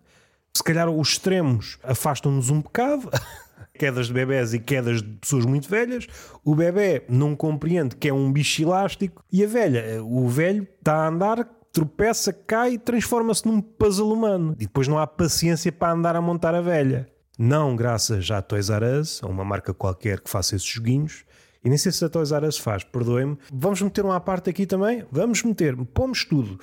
Se 0.56 0.64
calhar 0.64 0.90
os 0.90 1.10
extremos 1.10 1.78
afastam-nos 1.84 2.50
um 2.50 2.62
bocado. 2.62 3.10
quedas 3.78 4.08
de 4.08 4.14
bebés 4.14 4.54
e 4.54 4.60
quedas 4.60 5.02
de 5.02 5.10
pessoas 5.18 5.46
muito 5.46 5.70
velhas. 5.70 6.08
O 6.44 6.56
bebê 6.56 7.04
não 7.08 7.36
compreende 7.36 7.96
que 7.96 8.10
é 8.10 8.14
um 8.14 8.32
bicho 8.32 8.62
elástico 8.62 9.24
e 9.32 9.44
a 9.44 9.48
velha, 9.48 10.04
o 10.04 10.28
velho 10.28 10.68
está 10.80 10.96
a 10.96 11.08
andar, 11.08 11.44
tropeça, 11.72 12.34
cai 12.34 12.74
e 12.74 12.78
transforma-se 12.78 13.48
num 13.48 13.62
puzzle 13.62 14.12
humano. 14.12 14.56
E 14.60 14.66
depois 14.66 14.88
não 14.88 14.98
há 14.98 15.06
paciência 15.06 15.72
para 15.72 15.94
andar 15.94 16.16
a 16.16 16.22
montar 16.22 16.56
a 16.56 16.62
velha. 16.62 17.08
Não 17.38 17.76
graças 17.76 18.30
à 18.32 18.42
Toys 18.42 18.70
R 18.70 19.00
Us, 19.00 19.22
a 19.24 19.28
uma 19.28 19.46
marca 19.46 19.74
qualquer 19.74 20.20
que 20.20 20.30
faça 20.30 20.56
esses 20.56 20.68
joguinhos. 20.68 21.24
E 21.64 21.70
nem 21.70 21.78
sei 21.78 21.92
se 21.92 22.04
a 22.04 22.10
Toys 22.10 22.32
R 22.32 22.48
Us 22.48 22.58
faz, 22.58 22.84
perdoem-me. 22.84 23.38
Vamos 23.54 23.82
meter 23.82 24.04
uma 24.04 24.20
parte 24.20 24.50
aqui 24.50 24.66
também? 24.66 25.06
Vamos 25.12 25.44
meter, 25.44 25.76
pomos 25.94 26.26
tudo 26.26 26.60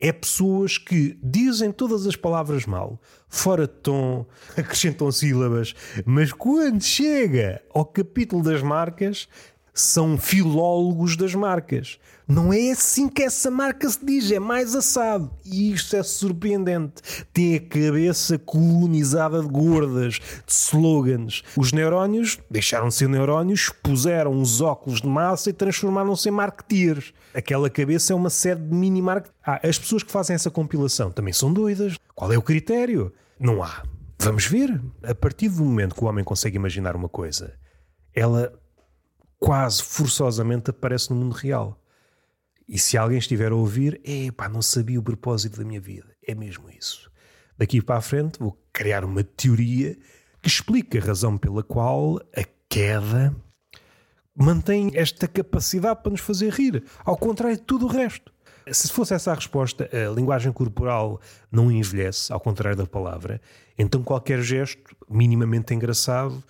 é 0.00 0.10
pessoas 0.12 0.78
que 0.78 1.18
dizem 1.22 1.70
todas 1.70 2.06
as 2.06 2.16
palavras 2.16 2.64
mal, 2.64 2.98
fora 3.28 3.66
de 3.66 3.74
tom, 3.74 4.26
acrescentam 4.56 5.12
sílabas, 5.12 5.74
mas 6.06 6.32
quando 6.32 6.82
chega 6.82 7.62
ao 7.72 7.84
capítulo 7.84 8.42
das 8.42 8.62
marcas, 8.62 9.28
são 9.74 10.18
filólogos 10.18 11.16
das 11.16 11.34
marcas. 11.34 11.98
Não 12.30 12.52
é 12.52 12.70
assim 12.70 13.08
que 13.08 13.24
essa 13.24 13.50
marca 13.50 13.88
se 13.88 14.04
diz, 14.06 14.30
é 14.30 14.38
mais 14.38 14.76
assado. 14.76 15.30
E 15.44 15.72
isto 15.72 15.96
é 15.96 16.02
surpreendente. 16.04 17.02
Tem 17.32 17.56
a 17.56 17.60
cabeça 17.60 18.38
colonizada 18.38 19.42
de 19.42 19.48
gordas, 19.48 20.14
de 20.14 20.52
slogans. 20.52 21.42
Os 21.56 21.72
neurónios 21.72 22.38
deixaram 22.48 22.86
de 22.86 22.94
ser 22.94 23.08
neurónios, 23.08 23.72
puseram 23.82 24.40
os 24.40 24.60
óculos 24.60 25.00
de 25.00 25.08
massa 25.08 25.50
e 25.50 25.52
transformaram-se 25.52 26.28
em 26.28 26.32
marketeers. 26.32 27.12
Aquela 27.34 27.68
cabeça 27.68 28.12
é 28.12 28.16
uma 28.16 28.30
série 28.30 28.60
de 28.60 28.74
mini 28.74 29.02
marketing. 29.02 29.34
Ah, 29.44 29.60
as 29.64 29.76
pessoas 29.76 30.04
que 30.04 30.12
fazem 30.12 30.34
essa 30.34 30.52
compilação 30.52 31.10
também 31.10 31.32
são 31.32 31.52
doidas. 31.52 31.96
Qual 32.14 32.32
é 32.32 32.38
o 32.38 32.42
critério? 32.42 33.12
Não 33.40 33.60
há. 33.60 33.82
Vamos 34.20 34.46
ver. 34.46 34.80
A 35.02 35.16
partir 35.16 35.48
do 35.48 35.64
momento 35.64 35.96
que 35.96 36.04
o 36.04 36.06
homem 36.06 36.24
consegue 36.24 36.54
imaginar 36.54 36.94
uma 36.94 37.08
coisa, 37.08 37.54
ela 38.14 38.52
quase 39.40 39.82
forçosamente 39.82 40.70
aparece 40.70 41.10
no 41.10 41.16
mundo 41.16 41.32
real. 41.32 41.82
E 42.68 42.78
se 42.78 42.96
alguém 42.96 43.18
estiver 43.18 43.50
a 43.50 43.56
ouvir, 43.56 44.00
é 44.04 44.30
pá, 44.30 44.48
não 44.48 44.62
sabia 44.62 45.00
o 45.00 45.02
propósito 45.02 45.58
da 45.58 45.64
minha 45.64 45.80
vida. 45.80 46.14
É 46.24 46.34
mesmo 46.34 46.70
isso. 46.70 47.10
Daqui 47.58 47.82
para 47.82 47.96
a 47.96 48.00
frente 48.00 48.38
vou 48.38 48.56
criar 48.72 49.04
uma 49.04 49.24
teoria 49.24 49.98
que 50.40 50.48
explica 50.48 50.98
a 50.98 51.02
razão 51.02 51.36
pela 51.36 51.62
qual 51.62 52.20
a 52.36 52.44
queda 52.68 53.34
mantém 54.34 54.92
esta 54.94 55.26
capacidade 55.26 56.02
para 56.02 56.12
nos 56.12 56.20
fazer 56.20 56.52
rir, 56.52 56.84
ao 57.04 57.16
contrário 57.16 57.56
de 57.56 57.62
tudo 57.62 57.86
o 57.86 57.88
resto. 57.88 58.32
Se 58.70 58.88
fosse 58.92 59.14
essa 59.14 59.32
a 59.32 59.34
resposta, 59.34 59.90
a 59.92 60.14
linguagem 60.14 60.52
corporal 60.52 61.20
não 61.50 61.70
envelhece, 61.72 62.32
ao 62.32 62.38
contrário 62.38 62.78
da 62.78 62.86
palavra, 62.86 63.40
então 63.76 64.02
qualquer 64.02 64.40
gesto 64.42 64.96
minimamente 65.08 65.74
engraçado 65.74 66.42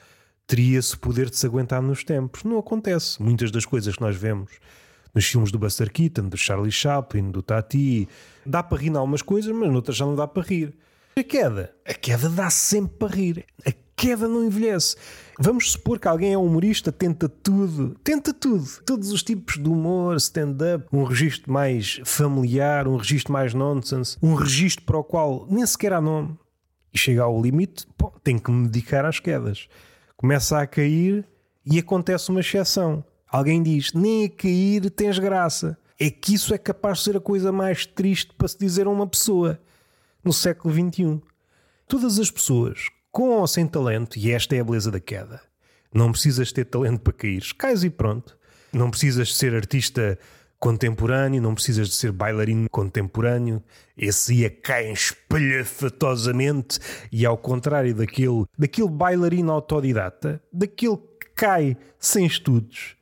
teria 0.51 0.81
esse 0.81 0.99
poder 0.99 1.31
de 1.31 1.37
se 1.37 1.47
aguentar 1.47 1.81
nos 1.81 2.03
tempos. 2.03 2.43
Não 2.43 2.59
acontece. 2.59 3.23
Muitas 3.23 3.53
das 3.53 3.65
coisas 3.65 3.95
que 3.95 4.01
nós 4.01 4.17
vemos 4.17 4.51
nos 5.15 5.25
filmes 5.25 5.53
do 5.53 5.61
Buster 5.61 5.93
Keaton, 5.93 6.29
do 6.29 6.37
Charlie 6.37 6.73
Chaplin, 6.73 7.31
do 7.31 7.41
Tati, 7.41 8.09
dá 8.45 8.61
para 8.61 8.79
rir 8.79 8.89
em 8.89 8.97
algumas 8.97 9.23
coisas, 9.23 9.55
mas 9.55 9.71
noutras 9.71 9.97
já 9.97 10.05
não 10.05 10.17
dá 10.17 10.27
para 10.27 10.43
rir. 10.43 10.75
A 11.17 11.23
queda. 11.23 11.73
A 11.87 11.95
queda 11.95 12.29
dá 12.29 12.51
sempre 12.51 12.97
para 12.99 13.15
rir. 13.15 13.45
A 13.65 13.71
queda 13.95 14.27
não 14.27 14.45
envelhece. 14.45 14.97
Vamos 15.39 15.71
supor 15.71 16.01
que 16.01 16.09
alguém 16.09 16.33
é 16.33 16.39
humorista, 16.39 16.91
tenta 16.91 17.29
tudo, 17.29 17.97
tenta 18.03 18.35
tudo, 18.35 18.67
todos 18.85 19.13
os 19.13 19.23
tipos 19.23 19.55
de 19.55 19.69
humor, 19.69 20.17
stand-up, 20.17 20.85
um 20.93 21.05
registro 21.05 21.53
mais 21.53 22.01
familiar, 22.05 22.89
um 22.89 22.97
registro 22.97 23.33
mais 23.33 23.55
nonsense, 23.55 24.17
um 24.21 24.35
registro 24.35 24.85
para 24.85 24.99
o 24.99 25.05
qual 25.05 25.47
nem 25.49 25.65
sequer 25.65 25.93
há 25.93 26.01
nome. 26.01 26.37
E 26.93 26.99
chega 26.99 27.23
ao 27.23 27.41
limite, 27.41 27.87
pô, 27.97 28.13
tem 28.25 28.37
que 28.37 28.51
me 28.51 28.67
dedicar 28.67 29.05
às 29.05 29.21
quedas 29.21 29.69
começa 30.21 30.61
a 30.61 30.67
cair 30.67 31.27
e 31.65 31.79
acontece 31.79 32.29
uma 32.29 32.41
exceção. 32.41 33.03
Alguém 33.27 33.63
diz: 33.63 33.95
nem 33.95 34.27
a 34.27 34.29
cair 34.29 34.91
tens 34.91 35.19
graça. 35.19 35.79
É 35.99 36.11
que 36.11 36.35
isso 36.35 36.53
é 36.53 36.59
capaz 36.59 36.99
de 36.99 37.05
ser 37.05 37.17
a 37.17 37.21
coisa 37.21 37.51
mais 37.51 37.87
triste 37.87 38.35
para 38.37 38.49
se 38.49 38.59
dizer 38.59 38.87
a 38.87 38.91
uma 38.91 39.07
pessoa 39.07 39.59
no 40.23 40.33
século 40.33 40.75
XXI. 40.75 41.23
Todas 41.89 42.19
as 42.19 42.31
pessoas, 42.31 42.89
com 43.11 43.31
ou 43.31 43.47
sem 43.47 43.67
talento, 43.67 44.19
e 44.19 44.31
esta 44.31 44.55
é 44.55 44.61
a 44.61 44.65
beleza 44.65 44.91
da 44.91 45.01
queda, 45.01 45.41
não 45.93 46.13
precisas 46.13 46.53
ter 46.53 46.67
talento 46.67 47.01
para 47.01 47.13
cair, 47.15 47.43
cais 47.57 47.83
e 47.83 47.89
pronto. 47.89 48.39
Não 48.73 48.91
precisas 48.91 49.35
ser 49.35 49.55
artista 49.55 50.19
contemporâneo, 50.61 51.41
não 51.41 51.55
precisas 51.55 51.89
de 51.89 51.95
ser 51.95 52.13
bailarino 52.13 52.69
contemporâneo, 52.69 53.63
esse 53.97 54.35
ia 54.35 54.51
cair 54.51 54.93
espalhafatosamente 54.93 56.79
e 57.11 57.25
ao 57.25 57.39
contrário 57.39 57.95
daquele, 57.95 58.45
daquele 58.59 58.89
bailarino 58.89 59.51
autodidata, 59.51 60.41
daquele 60.53 60.99
que 60.99 61.31
cai 61.35 61.77
sem 61.99 62.27
estudos, 62.27 62.95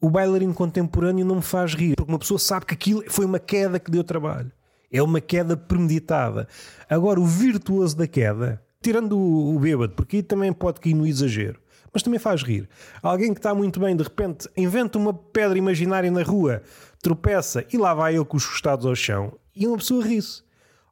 o 0.00 0.10
bailarino 0.10 0.54
contemporâneo 0.54 1.24
não 1.24 1.36
me 1.36 1.42
faz 1.42 1.74
rir, 1.74 1.96
porque 1.96 2.12
uma 2.12 2.18
pessoa 2.18 2.38
sabe 2.38 2.66
que 2.66 2.74
aquilo 2.74 3.02
foi 3.08 3.24
uma 3.24 3.38
queda 3.38 3.80
que 3.80 3.90
deu 3.90 4.04
trabalho. 4.04 4.52
É 4.90 5.02
uma 5.02 5.20
queda 5.20 5.56
premeditada. 5.56 6.48
Agora, 6.88 7.20
o 7.20 7.26
virtuoso 7.26 7.96
da 7.96 8.06
queda, 8.06 8.62
tirando 8.80 9.18
o, 9.18 9.56
o 9.56 9.58
bêbado, 9.58 9.94
porque 9.94 10.16
aí 10.16 10.22
também 10.22 10.52
pode 10.52 10.80
cair 10.80 10.94
no 10.94 11.06
exagero, 11.06 11.60
mas 11.92 12.02
também 12.02 12.18
faz 12.18 12.42
rir. 12.42 12.68
Alguém 13.02 13.32
que 13.32 13.38
está 13.38 13.54
muito 13.54 13.80
bem, 13.80 13.96
de 13.96 14.02
repente, 14.02 14.48
inventa 14.56 14.98
uma 14.98 15.12
pedra 15.12 15.58
imaginária 15.58 16.10
na 16.10 16.22
rua, 16.22 16.62
tropeça 17.02 17.64
e 17.72 17.76
lá 17.76 17.94
vai 17.94 18.14
ele 18.14 18.24
com 18.24 18.36
os 18.36 18.46
costados 18.46 18.86
ao 18.86 18.94
chão 18.94 19.32
e 19.54 19.66
uma 19.66 19.76
pessoa 19.76 20.04
ri-se. 20.04 20.42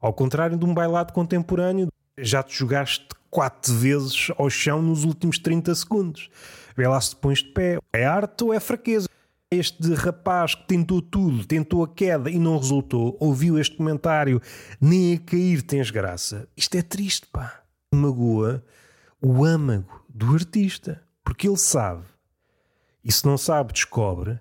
Ao 0.01 0.13
contrário 0.13 0.57
de 0.57 0.65
um 0.65 0.75
bailado 0.75 1.13
contemporâneo, 1.13 1.89
já 2.19 2.43
te 2.43 2.57
jogaste 2.57 3.07
quatro 3.31 3.75
vezes 3.75 4.29
ao 4.37 4.49
chão 4.49 4.81
nos 4.81 5.05
últimos 5.05 5.39
30 5.39 5.75
segundos. 5.75 6.31
Vê 6.77 6.87
lá 6.87 7.01
se 7.01 7.11
te 7.11 7.17
pões 7.17 7.39
de 7.39 7.51
pé. 7.51 7.79
É 7.93 8.05
arte 8.05 8.45
ou 8.45 8.53
é 8.53 8.61
fraqueza? 8.61 9.09
Este 9.51 9.95
rapaz 9.95 10.55
que 10.55 10.67
tentou 10.67 11.01
tudo, 11.01 11.47
tentou 11.47 11.85
a 11.85 11.89
queda 11.89 12.29
e 12.31 12.39
não 12.39 12.59
resultou, 12.59 13.17
ouviu 13.21 13.59
este 13.59 13.77
comentário, 13.77 14.41
nem 14.81 15.15
a 15.15 15.19
cair 15.19 15.63
tens 15.63 15.91
graça. 15.91 16.49
Isto 16.57 16.77
é 16.77 16.83
triste, 16.83 17.27
pá. 17.27 17.63
Magoa 17.95 18.65
o 19.23 19.45
âmago 19.45 20.05
do 20.17 20.33
artista, 20.33 21.03
porque 21.23 21.47
ele 21.47 21.59
sabe, 21.59 22.05
e 23.05 23.13
se 23.13 23.27
não 23.27 23.37
sabe, 23.37 23.75
descobre 23.75 24.41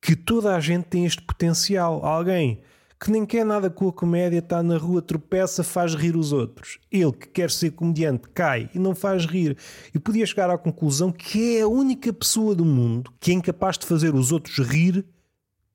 que 0.00 0.14
toda 0.14 0.54
a 0.54 0.60
gente 0.60 0.84
tem 0.84 1.04
este 1.04 1.20
potencial. 1.20 2.04
Alguém 2.06 2.62
que 3.00 3.10
nem 3.10 3.26
quer 3.26 3.44
nada 3.44 3.68
com 3.68 3.88
a 3.88 3.92
comédia, 3.92 4.38
está 4.38 4.62
na 4.62 4.76
rua, 4.76 5.02
tropeça, 5.02 5.64
faz 5.64 5.94
rir 5.94 6.16
os 6.16 6.32
outros. 6.32 6.78
Ele 6.90 7.12
que 7.12 7.26
quer 7.26 7.50
ser 7.50 7.72
comediante 7.72 8.28
cai 8.32 8.70
e 8.72 8.78
não 8.78 8.94
faz 8.94 9.26
rir. 9.26 9.56
E 9.92 9.98
podia 9.98 10.24
chegar 10.24 10.50
à 10.50 10.56
conclusão 10.56 11.10
que 11.10 11.58
é 11.58 11.62
a 11.62 11.68
única 11.68 12.12
pessoa 12.12 12.54
do 12.54 12.64
mundo 12.64 13.12
que 13.18 13.32
é 13.32 13.34
incapaz 13.34 13.76
de 13.76 13.86
fazer 13.86 14.14
os 14.14 14.30
outros 14.30 14.58
rir 14.58 15.04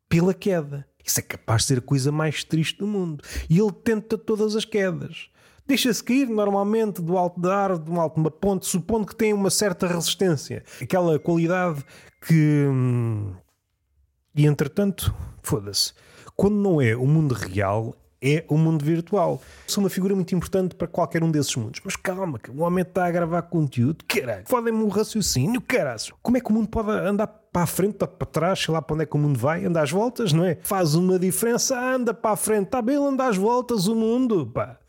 pela 0.08 0.34
queda. 0.34 0.88
Isso 1.04 1.20
é 1.20 1.24
capaz 1.24 1.64
de 1.64 1.68
ser 1.68 1.78
a 1.80 1.82
coisa 1.82 2.14
mais 2.14 2.46
triste 2.46 2.78
do 2.78 2.88
mundo. 2.88 3.24
E 3.50 3.60
ele 3.60 3.72
tenta 3.72 4.18
todas 4.18 4.56
as 4.56 4.64
quedas. 4.64 5.30
Deixa-se 5.66 6.04
cair 6.04 6.28
normalmente 6.28 7.02
do 7.02 7.18
alto 7.18 7.40
da 7.40 7.56
árvore, 7.56 7.86
de 7.86 7.92
uma 7.92 8.04
alta 8.04 8.20
uma 8.20 8.32
ponte, 8.32 8.66
supondo 8.66 9.08
que 9.08 9.16
tem 9.16 9.34
uma 9.34 9.50
certa 9.50 9.88
resistência. 9.88 10.64
Aquela 10.82 11.18
qualidade 11.18 11.84
que. 12.28 12.68
Hum, 12.70 13.34
e 14.36 14.46
entretanto, 14.46 15.14
foda-se. 15.42 15.94
Quando 16.36 16.56
não 16.56 16.82
é 16.82 16.96
o 16.96 17.06
mundo 17.06 17.34
real, 17.34 17.96
é 18.24 18.46
o 18.48 18.58
mundo 18.58 18.84
virtual. 18.84 19.42
Sou 19.68 19.84
uma 19.84 19.90
figura 19.90 20.16
muito 20.16 20.34
importante 20.34 20.76
para 20.76 20.88
qualquer 20.88 21.24
um 21.24 21.30
desses 21.30 21.56
mundos. 21.56 21.82
Mas 21.84 21.96
calma, 21.96 22.40
que 22.40 22.50
o 22.50 22.62
homem 22.62 22.82
está 22.82 23.06
a 23.06 23.12
gravar 23.12 23.42
conteúdo, 23.44 24.04
caralho, 24.08 24.44
fodem-me 24.48 24.82
o 24.84 24.88
raciocínio, 24.88 25.60
caralho. 25.62 26.16
Como 26.22 26.38
é 26.38 26.40
que 26.40 26.50
o 26.50 26.54
mundo 26.54 26.70
pode 26.70 26.90
andar 26.90 27.28
para 27.28 27.64
a 27.64 27.68
frente, 27.68 27.98
para 27.98 28.08
trás, 28.08 28.60
sei 28.60 28.74
lá 28.74 28.82
para 28.82 28.96
onde 28.96 29.04
é 29.04 29.06
que 29.06 29.16
o 29.16 29.20
mundo 29.20 29.38
vai, 29.38 29.66
anda 29.66 29.82
às 29.82 29.92
voltas, 29.92 30.32
não 30.32 30.46
é? 30.46 30.58
Faz 30.64 30.96
uma 30.96 31.20
diferença, 31.20 31.78
anda 31.78 32.14
para 32.14 32.32
a 32.32 32.36
frente, 32.36 32.66
está 32.66 32.82
bem, 32.82 32.96
anda 32.96 33.28
às 33.28 33.38
voltas 33.38 33.88
o 33.88 33.96
mundo, 33.96 34.48
pá. 34.48 34.80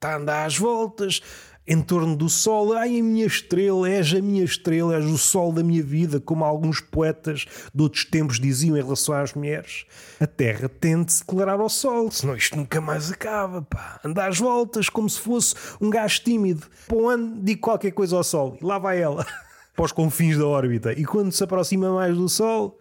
Está 0.00 0.14
a 0.14 0.16
andar 0.16 0.46
às 0.46 0.56
voltas 0.56 1.20
em 1.68 1.82
torno 1.82 2.16
do 2.16 2.26
sol. 2.26 2.72
Ai, 2.72 2.98
a 2.98 3.02
minha 3.02 3.26
estrela, 3.26 3.86
és 3.86 4.14
a 4.14 4.22
minha 4.22 4.42
estrela, 4.42 4.94
és 4.96 5.04
o 5.04 5.18
sol 5.18 5.52
da 5.52 5.62
minha 5.62 5.82
vida, 5.82 6.18
como 6.18 6.42
alguns 6.42 6.80
poetas 6.80 7.44
de 7.74 7.82
outros 7.82 8.06
tempos 8.06 8.40
diziam 8.40 8.78
em 8.78 8.82
relação 8.82 9.14
às 9.14 9.34
mulheres. 9.34 9.84
A 10.18 10.26
terra 10.26 10.70
tem 10.70 11.04
de 11.04 11.12
se 11.12 11.20
declarar 11.20 11.60
ao 11.60 11.68
sol, 11.68 12.10
senão 12.10 12.34
isto 12.34 12.56
nunca 12.56 12.80
mais 12.80 13.12
acaba, 13.12 13.60
pá. 13.60 14.00
Anda 14.02 14.26
às 14.26 14.38
voltas 14.38 14.88
como 14.88 15.10
se 15.10 15.20
fosse 15.20 15.54
um 15.78 15.90
gajo 15.90 16.22
tímido. 16.22 16.66
Para 16.88 16.96
um 16.96 17.06
ano, 17.06 17.38
digo 17.42 17.60
qualquer 17.60 17.90
coisa 17.90 18.16
ao 18.16 18.24
sol 18.24 18.56
e 18.58 18.64
lá 18.64 18.78
vai 18.78 19.02
ela, 19.02 19.26
para 19.76 19.84
os 19.84 19.92
confins 19.92 20.38
da 20.38 20.46
órbita. 20.46 20.94
E 20.94 21.04
quando 21.04 21.30
se 21.30 21.44
aproxima 21.44 21.92
mais 21.92 22.16
do 22.16 22.26
sol. 22.26 22.80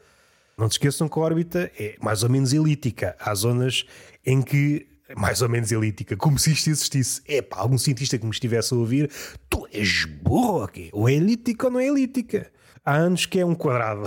Não 0.58 0.70
se 0.70 0.76
esqueçam 0.76 1.10
que 1.10 1.20
a 1.20 1.22
órbita 1.22 1.70
é 1.78 1.98
mais 2.02 2.24
ou 2.24 2.30
menos 2.30 2.54
elíptica. 2.54 3.18
Há 3.20 3.36
zonas 3.36 3.86
em 4.26 4.42
que 4.42 4.88
mais 5.17 5.41
ou 5.41 5.50
menos 5.50 5.72
elítica, 5.72 6.15
como 6.15 6.38
se 6.38 6.52
isto 6.52 6.69
existisse. 6.69 7.22
É 7.28 7.41
pá, 7.41 7.58
algum 7.58 7.78
cientista 7.78 8.17
que 8.17 8.26
me 8.26 8.32
estivesse 8.32 8.74
a 8.74 8.78
ouvir, 8.78 9.10
tu 9.50 9.67
és 9.72 10.06
burro, 10.06 10.63
ok? 10.63 10.89
Ou 10.93 11.10
é 11.10 11.13
elíptica 11.13 11.67
ou 11.67 11.74
não 11.74 11.80
é 11.80 11.88
elíptica. 11.88 12.52
Há 12.86 12.95
anos 12.95 13.26
que 13.26 13.39
é 13.39 13.45
um 13.45 13.56
quadrado. 13.56 14.04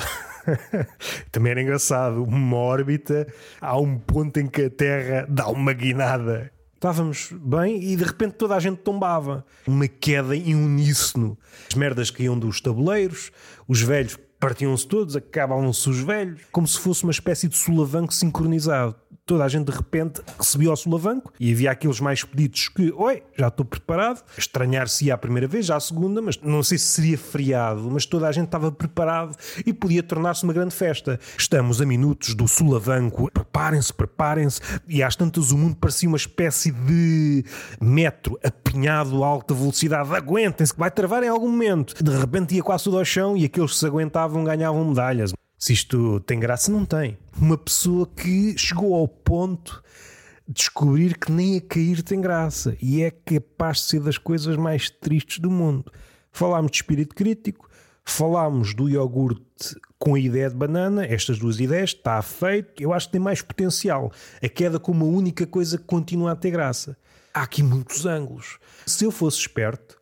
Também 1.31 1.53
era 1.53 1.63
engraçado. 1.63 2.25
Uma 2.25 2.57
órbita, 2.57 3.27
há 3.61 3.79
um 3.79 3.99
ponto 3.99 4.39
em 4.39 4.47
que 4.47 4.63
a 4.63 4.71
Terra 4.71 5.27
dá 5.29 5.49
uma 5.49 5.73
guinada. 5.73 6.51
Estávamos 6.75 7.31
bem 7.33 7.81
e 7.81 7.95
de 7.95 8.03
repente 8.03 8.35
toda 8.35 8.57
a 8.57 8.61
gente 8.61 8.79
tombava. 8.79 9.45
Uma 9.67 9.87
queda 9.87 10.35
em 10.35 10.55
uníssono. 10.55 11.39
As 11.69 11.77
merdas 11.77 12.11
caíam 12.11 12.37
dos 12.37 12.61
tabuleiros, 12.61 13.31
os 13.69 13.81
velhos 13.81 14.19
partiam-se 14.41 14.89
todos, 14.89 15.15
acabavam-se 15.15 15.89
os 15.89 16.01
velhos, 16.01 16.41
como 16.51 16.67
se 16.67 16.81
fosse 16.81 17.05
uma 17.05 17.13
espécie 17.13 17.47
de 17.47 17.57
solavanco 17.57 18.13
sincronizado 18.13 18.97
toda 19.25 19.45
a 19.45 19.49
gente 19.49 19.71
de 19.71 19.77
repente 19.77 20.21
recebia 20.39 20.73
o 20.73 20.77
solavanco 20.77 21.33
e 21.39 21.53
havia 21.53 21.71
aqueles 21.71 22.01
mais 22.01 22.25
pedidos 22.25 22.69
que, 22.69 22.93
oi, 22.93 23.23
já 23.37 23.49
estou 23.49 23.65
preparado. 23.65 24.23
Estranhar-se 24.37 25.11
a 25.11 25.19
primeira 25.19 25.47
vez, 25.47 25.67
já 25.67 25.77
a 25.77 25.81
segunda, 25.81 26.21
mas 26.21 26.39
não 26.43 26.63
sei 26.63 26.79
se 26.79 26.87
seria 26.87 27.17
feriado, 27.17 27.89
mas 27.91 28.05
toda 28.05 28.29
a 28.29 28.33
gente 28.33 28.47
estava 28.47 28.73
preparado 28.73 29.37
e 29.65 29.73
podia 29.73 30.03
tornar-se 30.03 30.45
uma 30.45 30.53
grande 30.53 30.75
festa. 30.75 31.19
Estamos 31.39 31.81
a 31.81 31.87
minutos 31.87 32.35
do 32.35 32.49
solavanco, 32.49 33.31
preparem-se, 33.33 33.93
preparem-se, 33.93 34.61
e 34.89 35.03
às 35.03 35.15
tantas 35.15 35.53
o 35.53 35.59
mundo 35.59 35.77
parecia 35.77 36.09
uma 36.09 36.17
espécie 36.17 36.73
de 36.73 37.45
metro 37.81 38.39
apinhado 38.45 39.23
a 39.23 39.27
alta 39.27 39.55
velocidade. 39.55 40.13
Aguentem-se, 40.15 40.75
que 40.75 40.81
vai 40.81 40.91
travar 40.91 41.23
em 41.23 41.29
algum 41.29 41.49
momento. 41.49 42.03
De 42.03 42.11
repente 42.17 42.55
ia 42.55 42.63
quase 42.63 42.85
tudo 42.85 42.99
ao 42.99 43.05
chão 43.05 43.37
e 43.37 43.45
aqueles 43.45 43.73
que 43.73 43.79
se 43.79 43.87
aguentavam 43.87 44.45
ganhavam 44.45 44.85
medalhas. 44.89 45.33
Se 45.63 45.73
isto 45.75 46.19
tem 46.19 46.41
graça, 46.41 46.73
não 46.73 46.85
tem. 46.85 47.17
Uma 47.41 47.57
pessoa 47.57 48.05
que 48.05 48.59
chegou 48.59 48.97
ao 48.97 49.07
ponto 49.07 49.81
de 50.45 50.55
descobrir 50.55 51.17
que 51.17 51.31
nem 51.31 51.57
a 51.57 51.61
cair 51.61 52.03
tem 52.03 52.21
graça 52.21 52.77
e 52.83 53.01
é 53.01 53.13
capaz 53.13 53.77
de 53.77 53.83
ser 53.85 54.01
das 54.01 54.19
coisas 54.19 54.57
mais 54.57 54.91
tristes 54.91 55.39
do 55.39 55.53
mundo. 55.53 55.93
Falámos 56.33 56.73
de 56.73 56.79
espírito 56.79 57.15
crítico, 57.15 57.71
falámos 58.05 58.75
do 58.75 58.89
iogurte 58.89 59.77
com 60.01 60.17
a 60.17 60.19
ideia 60.19 60.51
de 60.51 60.57
banana, 60.57 61.07
estas 61.07 61.39
duas 61.39 61.61
ideias, 61.61 61.91
está 61.91 62.21
feito. 62.23 62.83
Eu 62.83 62.93
acho 62.93 63.07
que 63.07 63.13
tem 63.13 63.21
mais 63.21 63.41
potencial. 63.41 64.11
A 64.43 64.49
queda 64.49 64.81
como 64.81 65.05
a 65.05 65.09
única 65.09 65.47
coisa 65.47 65.79
que 65.79 65.85
continua 65.85 66.33
a 66.33 66.37
ter 66.37 66.51
graça. 66.51 66.97
Há 67.33 67.43
aqui 67.43 67.63
muitos 67.63 68.05
ângulos. 68.05 68.59
Se 68.85 69.05
eu 69.05 69.13
fosse 69.13 69.39
esperto, 69.39 70.02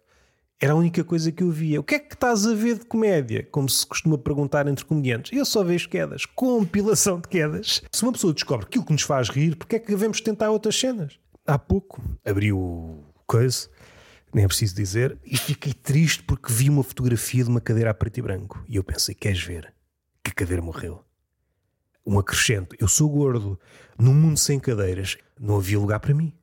era 0.61 0.75
a 0.75 0.77
única 0.77 1.03
coisa 1.03 1.33
que 1.33 1.43
eu 1.43 1.51
via. 1.51 1.81
O 1.81 1.83
que 1.83 1.95
é 1.95 1.99
que 1.99 2.13
estás 2.13 2.47
a 2.47 2.53
ver 2.53 2.79
de 2.79 2.85
comédia? 2.85 3.49
Como 3.51 3.67
se 3.67 3.87
costuma 3.87 4.19
perguntar 4.19 4.69
entre 4.69 4.85
comediantes. 4.85 5.33
Eu 5.33 5.47
só 5.47 5.65
vejo 5.65 5.89
quedas. 5.89 6.27
Compilação 6.27 7.19
de 7.19 7.29
quedas. 7.29 7.83
Se 7.91 8.03
uma 8.03 8.13
pessoa 8.13 8.35
descobre 8.35 8.67
aquilo 8.67 8.85
que 8.85 8.93
nos 8.93 9.03
faz 9.03 9.31
rir, 9.31 9.57
porque 9.57 9.77
é 9.77 9.79
que 9.79 9.89
devemos 9.89 10.21
tentar 10.21 10.51
outras 10.51 10.79
cenas? 10.79 11.19
Há 11.47 11.59
pouco 11.59 12.03
abri 12.25 12.53
o 12.53 13.03
coisa, 13.27 13.71
nem 14.35 14.45
é 14.45 14.47
preciso 14.47 14.75
dizer, 14.75 15.19
e 15.25 15.37
fiquei 15.37 15.73
triste 15.73 16.23
porque 16.25 16.53
vi 16.53 16.69
uma 16.69 16.83
fotografia 16.83 17.43
de 17.43 17.49
uma 17.49 17.61
cadeira 17.61 17.91
a 17.91 17.95
preto 17.95 18.19
e 18.19 18.23
branco. 18.23 18.63
E 18.69 18.77
eu 18.77 18.85
pensei, 18.85 19.15
queres 19.15 19.43
ver? 19.43 19.73
Que 20.23 20.35
cadeira 20.35 20.61
morreu. 20.61 21.03
Um 22.05 22.19
acrescento. 22.19 22.77
Eu 22.79 22.87
sou 22.87 23.09
gordo. 23.09 23.59
Num 23.99 24.15
mundo 24.15 24.39
sem 24.39 24.61
cadeiras, 24.61 25.17
não 25.39 25.57
havia 25.57 25.79
lugar 25.79 26.01
para 26.01 26.13
mim. 26.13 26.35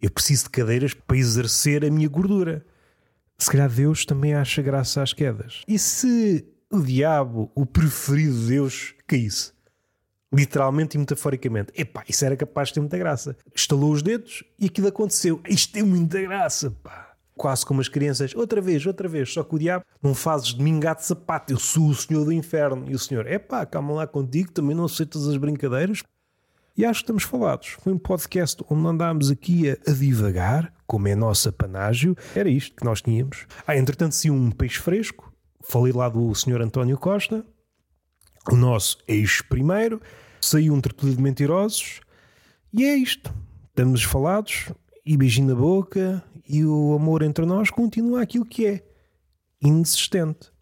Eu 0.00 0.10
preciso 0.10 0.44
de 0.44 0.50
cadeiras 0.50 0.94
para 0.94 1.16
exercer 1.16 1.84
a 1.84 1.90
minha 1.90 2.08
gordura 2.08 2.64
se 3.38 3.50
calhar 3.50 3.70
Deus 3.70 4.04
também 4.04 4.34
acha 4.34 4.62
graça 4.62 5.02
às 5.02 5.12
quedas. 5.12 5.62
E 5.66 5.78
se 5.78 6.46
o 6.70 6.80
diabo, 6.80 7.50
o 7.54 7.66
preferido 7.66 8.46
Deus, 8.46 8.94
caísse? 9.06 9.52
Literalmente 10.32 10.96
e 10.96 10.98
metaforicamente. 10.98 11.72
Epá, 11.76 12.02
isso 12.08 12.24
era 12.24 12.36
capaz 12.36 12.68
de 12.68 12.74
ter 12.74 12.80
muita 12.80 12.98
graça. 12.98 13.36
Estalou 13.54 13.92
os 13.92 14.02
dedos 14.02 14.42
e 14.58 14.66
aquilo 14.66 14.88
aconteceu. 14.88 15.40
Isto 15.48 15.72
tem 15.72 15.82
muita 15.82 16.20
graça, 16.20 16.70
pá. 16.82 17.12
Quase 17.36 17.66
como 17.66 17.80
as 17.80 17.88
crianças, 17.88 18.34
outra 18.34 18.60
vez, 18.60 18.86
outra 18.86 19.08
vez. 19.08 19.32
Só 19.32 19.42
que 19.42 19.54
o 19.54 19.58
diabo 19.58 19.84
não 20.02 20.14
fazes 20.14 20.54
de 20.54 20.62
mim 20.62 20.78
gato 20.78 21.00
de 21.00 21.06
sapato. 21.06 21.52
Eu 21.52 21.58
sou 21.58 21.88
o 21.88 21.94
senhor 21.94 22.24
do 22.24 22.32
inferno. 22.32 22.88
E 22.88 22.94
o 22.94 22.98
senhor, 22.98 23.26
epá, 23.26 23.66
calma 23.66 23.92
lá 23.92 24.06
contigo, 24.06 24.52
também 24.52 24.74
não 24.74 24.84
aceitas 24.84 25.26
as 25.26 25.36
brincadeiras. 25.36 26.02
E 26.76 26.84
acho 26.84 27.00
que 27.00 27.04
estamos 27.04 27.22
falados. 27.22 27.76
Foi 27.80 27.92
um 27.92 27.98
podcast 27.98 28.64
onde 28.68 28.86
andámos 28.88 29.30
aqui 29.30 29.70
a, 29.70 29.76
a 29.86 29.92
divagar, 29.92 30.74
como 30.86 31.06
é 31.06 31.14
nosso 31.14 31.52
panágio. 31.52 32.16
Era 32.34 32.48
isto 32.48 32.74
que 32.74 32.84
nós 32.84 33.00
tínhamos. 33.00 33.46
Ah, 33.64 33.76
entretanto, 33.76 34.14
se 34.14 34.28
um 34.28 34.50
peixe 34.50 34.80
fresco. 34.80 35.32
Falei 35.62 35.92
lá 35.92 36.08
do 36.08 36.34
Sr. 36.34 36.60
António 36.60 36.98
Costa, 36.98 37.44
o 38.50 38.56
nosso 38.56 38.98
ex-primeiro. 39.06 40.00
Saiu 40.40 40.74
um 40.74 40.80
tertúlio 40.80 41.14
de 41.14 41.22
mentirosos. 41.22 42.00
E 42.72 42.84
é 42.84 42.96
isto. 42.96 43.32
Estamos 43.68 44.02
falados, 44.02 44.72
e 45.06 45.16
beijinho 45.16 45.48
na 45.48 45.54
boca, 45.54 46.22
e 46.48 46.64
o 46.64 46.94
amor 46.94 47.22
entre 47.22 47.46
nós 47.46 47.70
continua 47.70 48.22
aquilo 48.22 48.44
que 48.44 48.66
é. 48.66 48.84
Inexistente. 49.62 50.53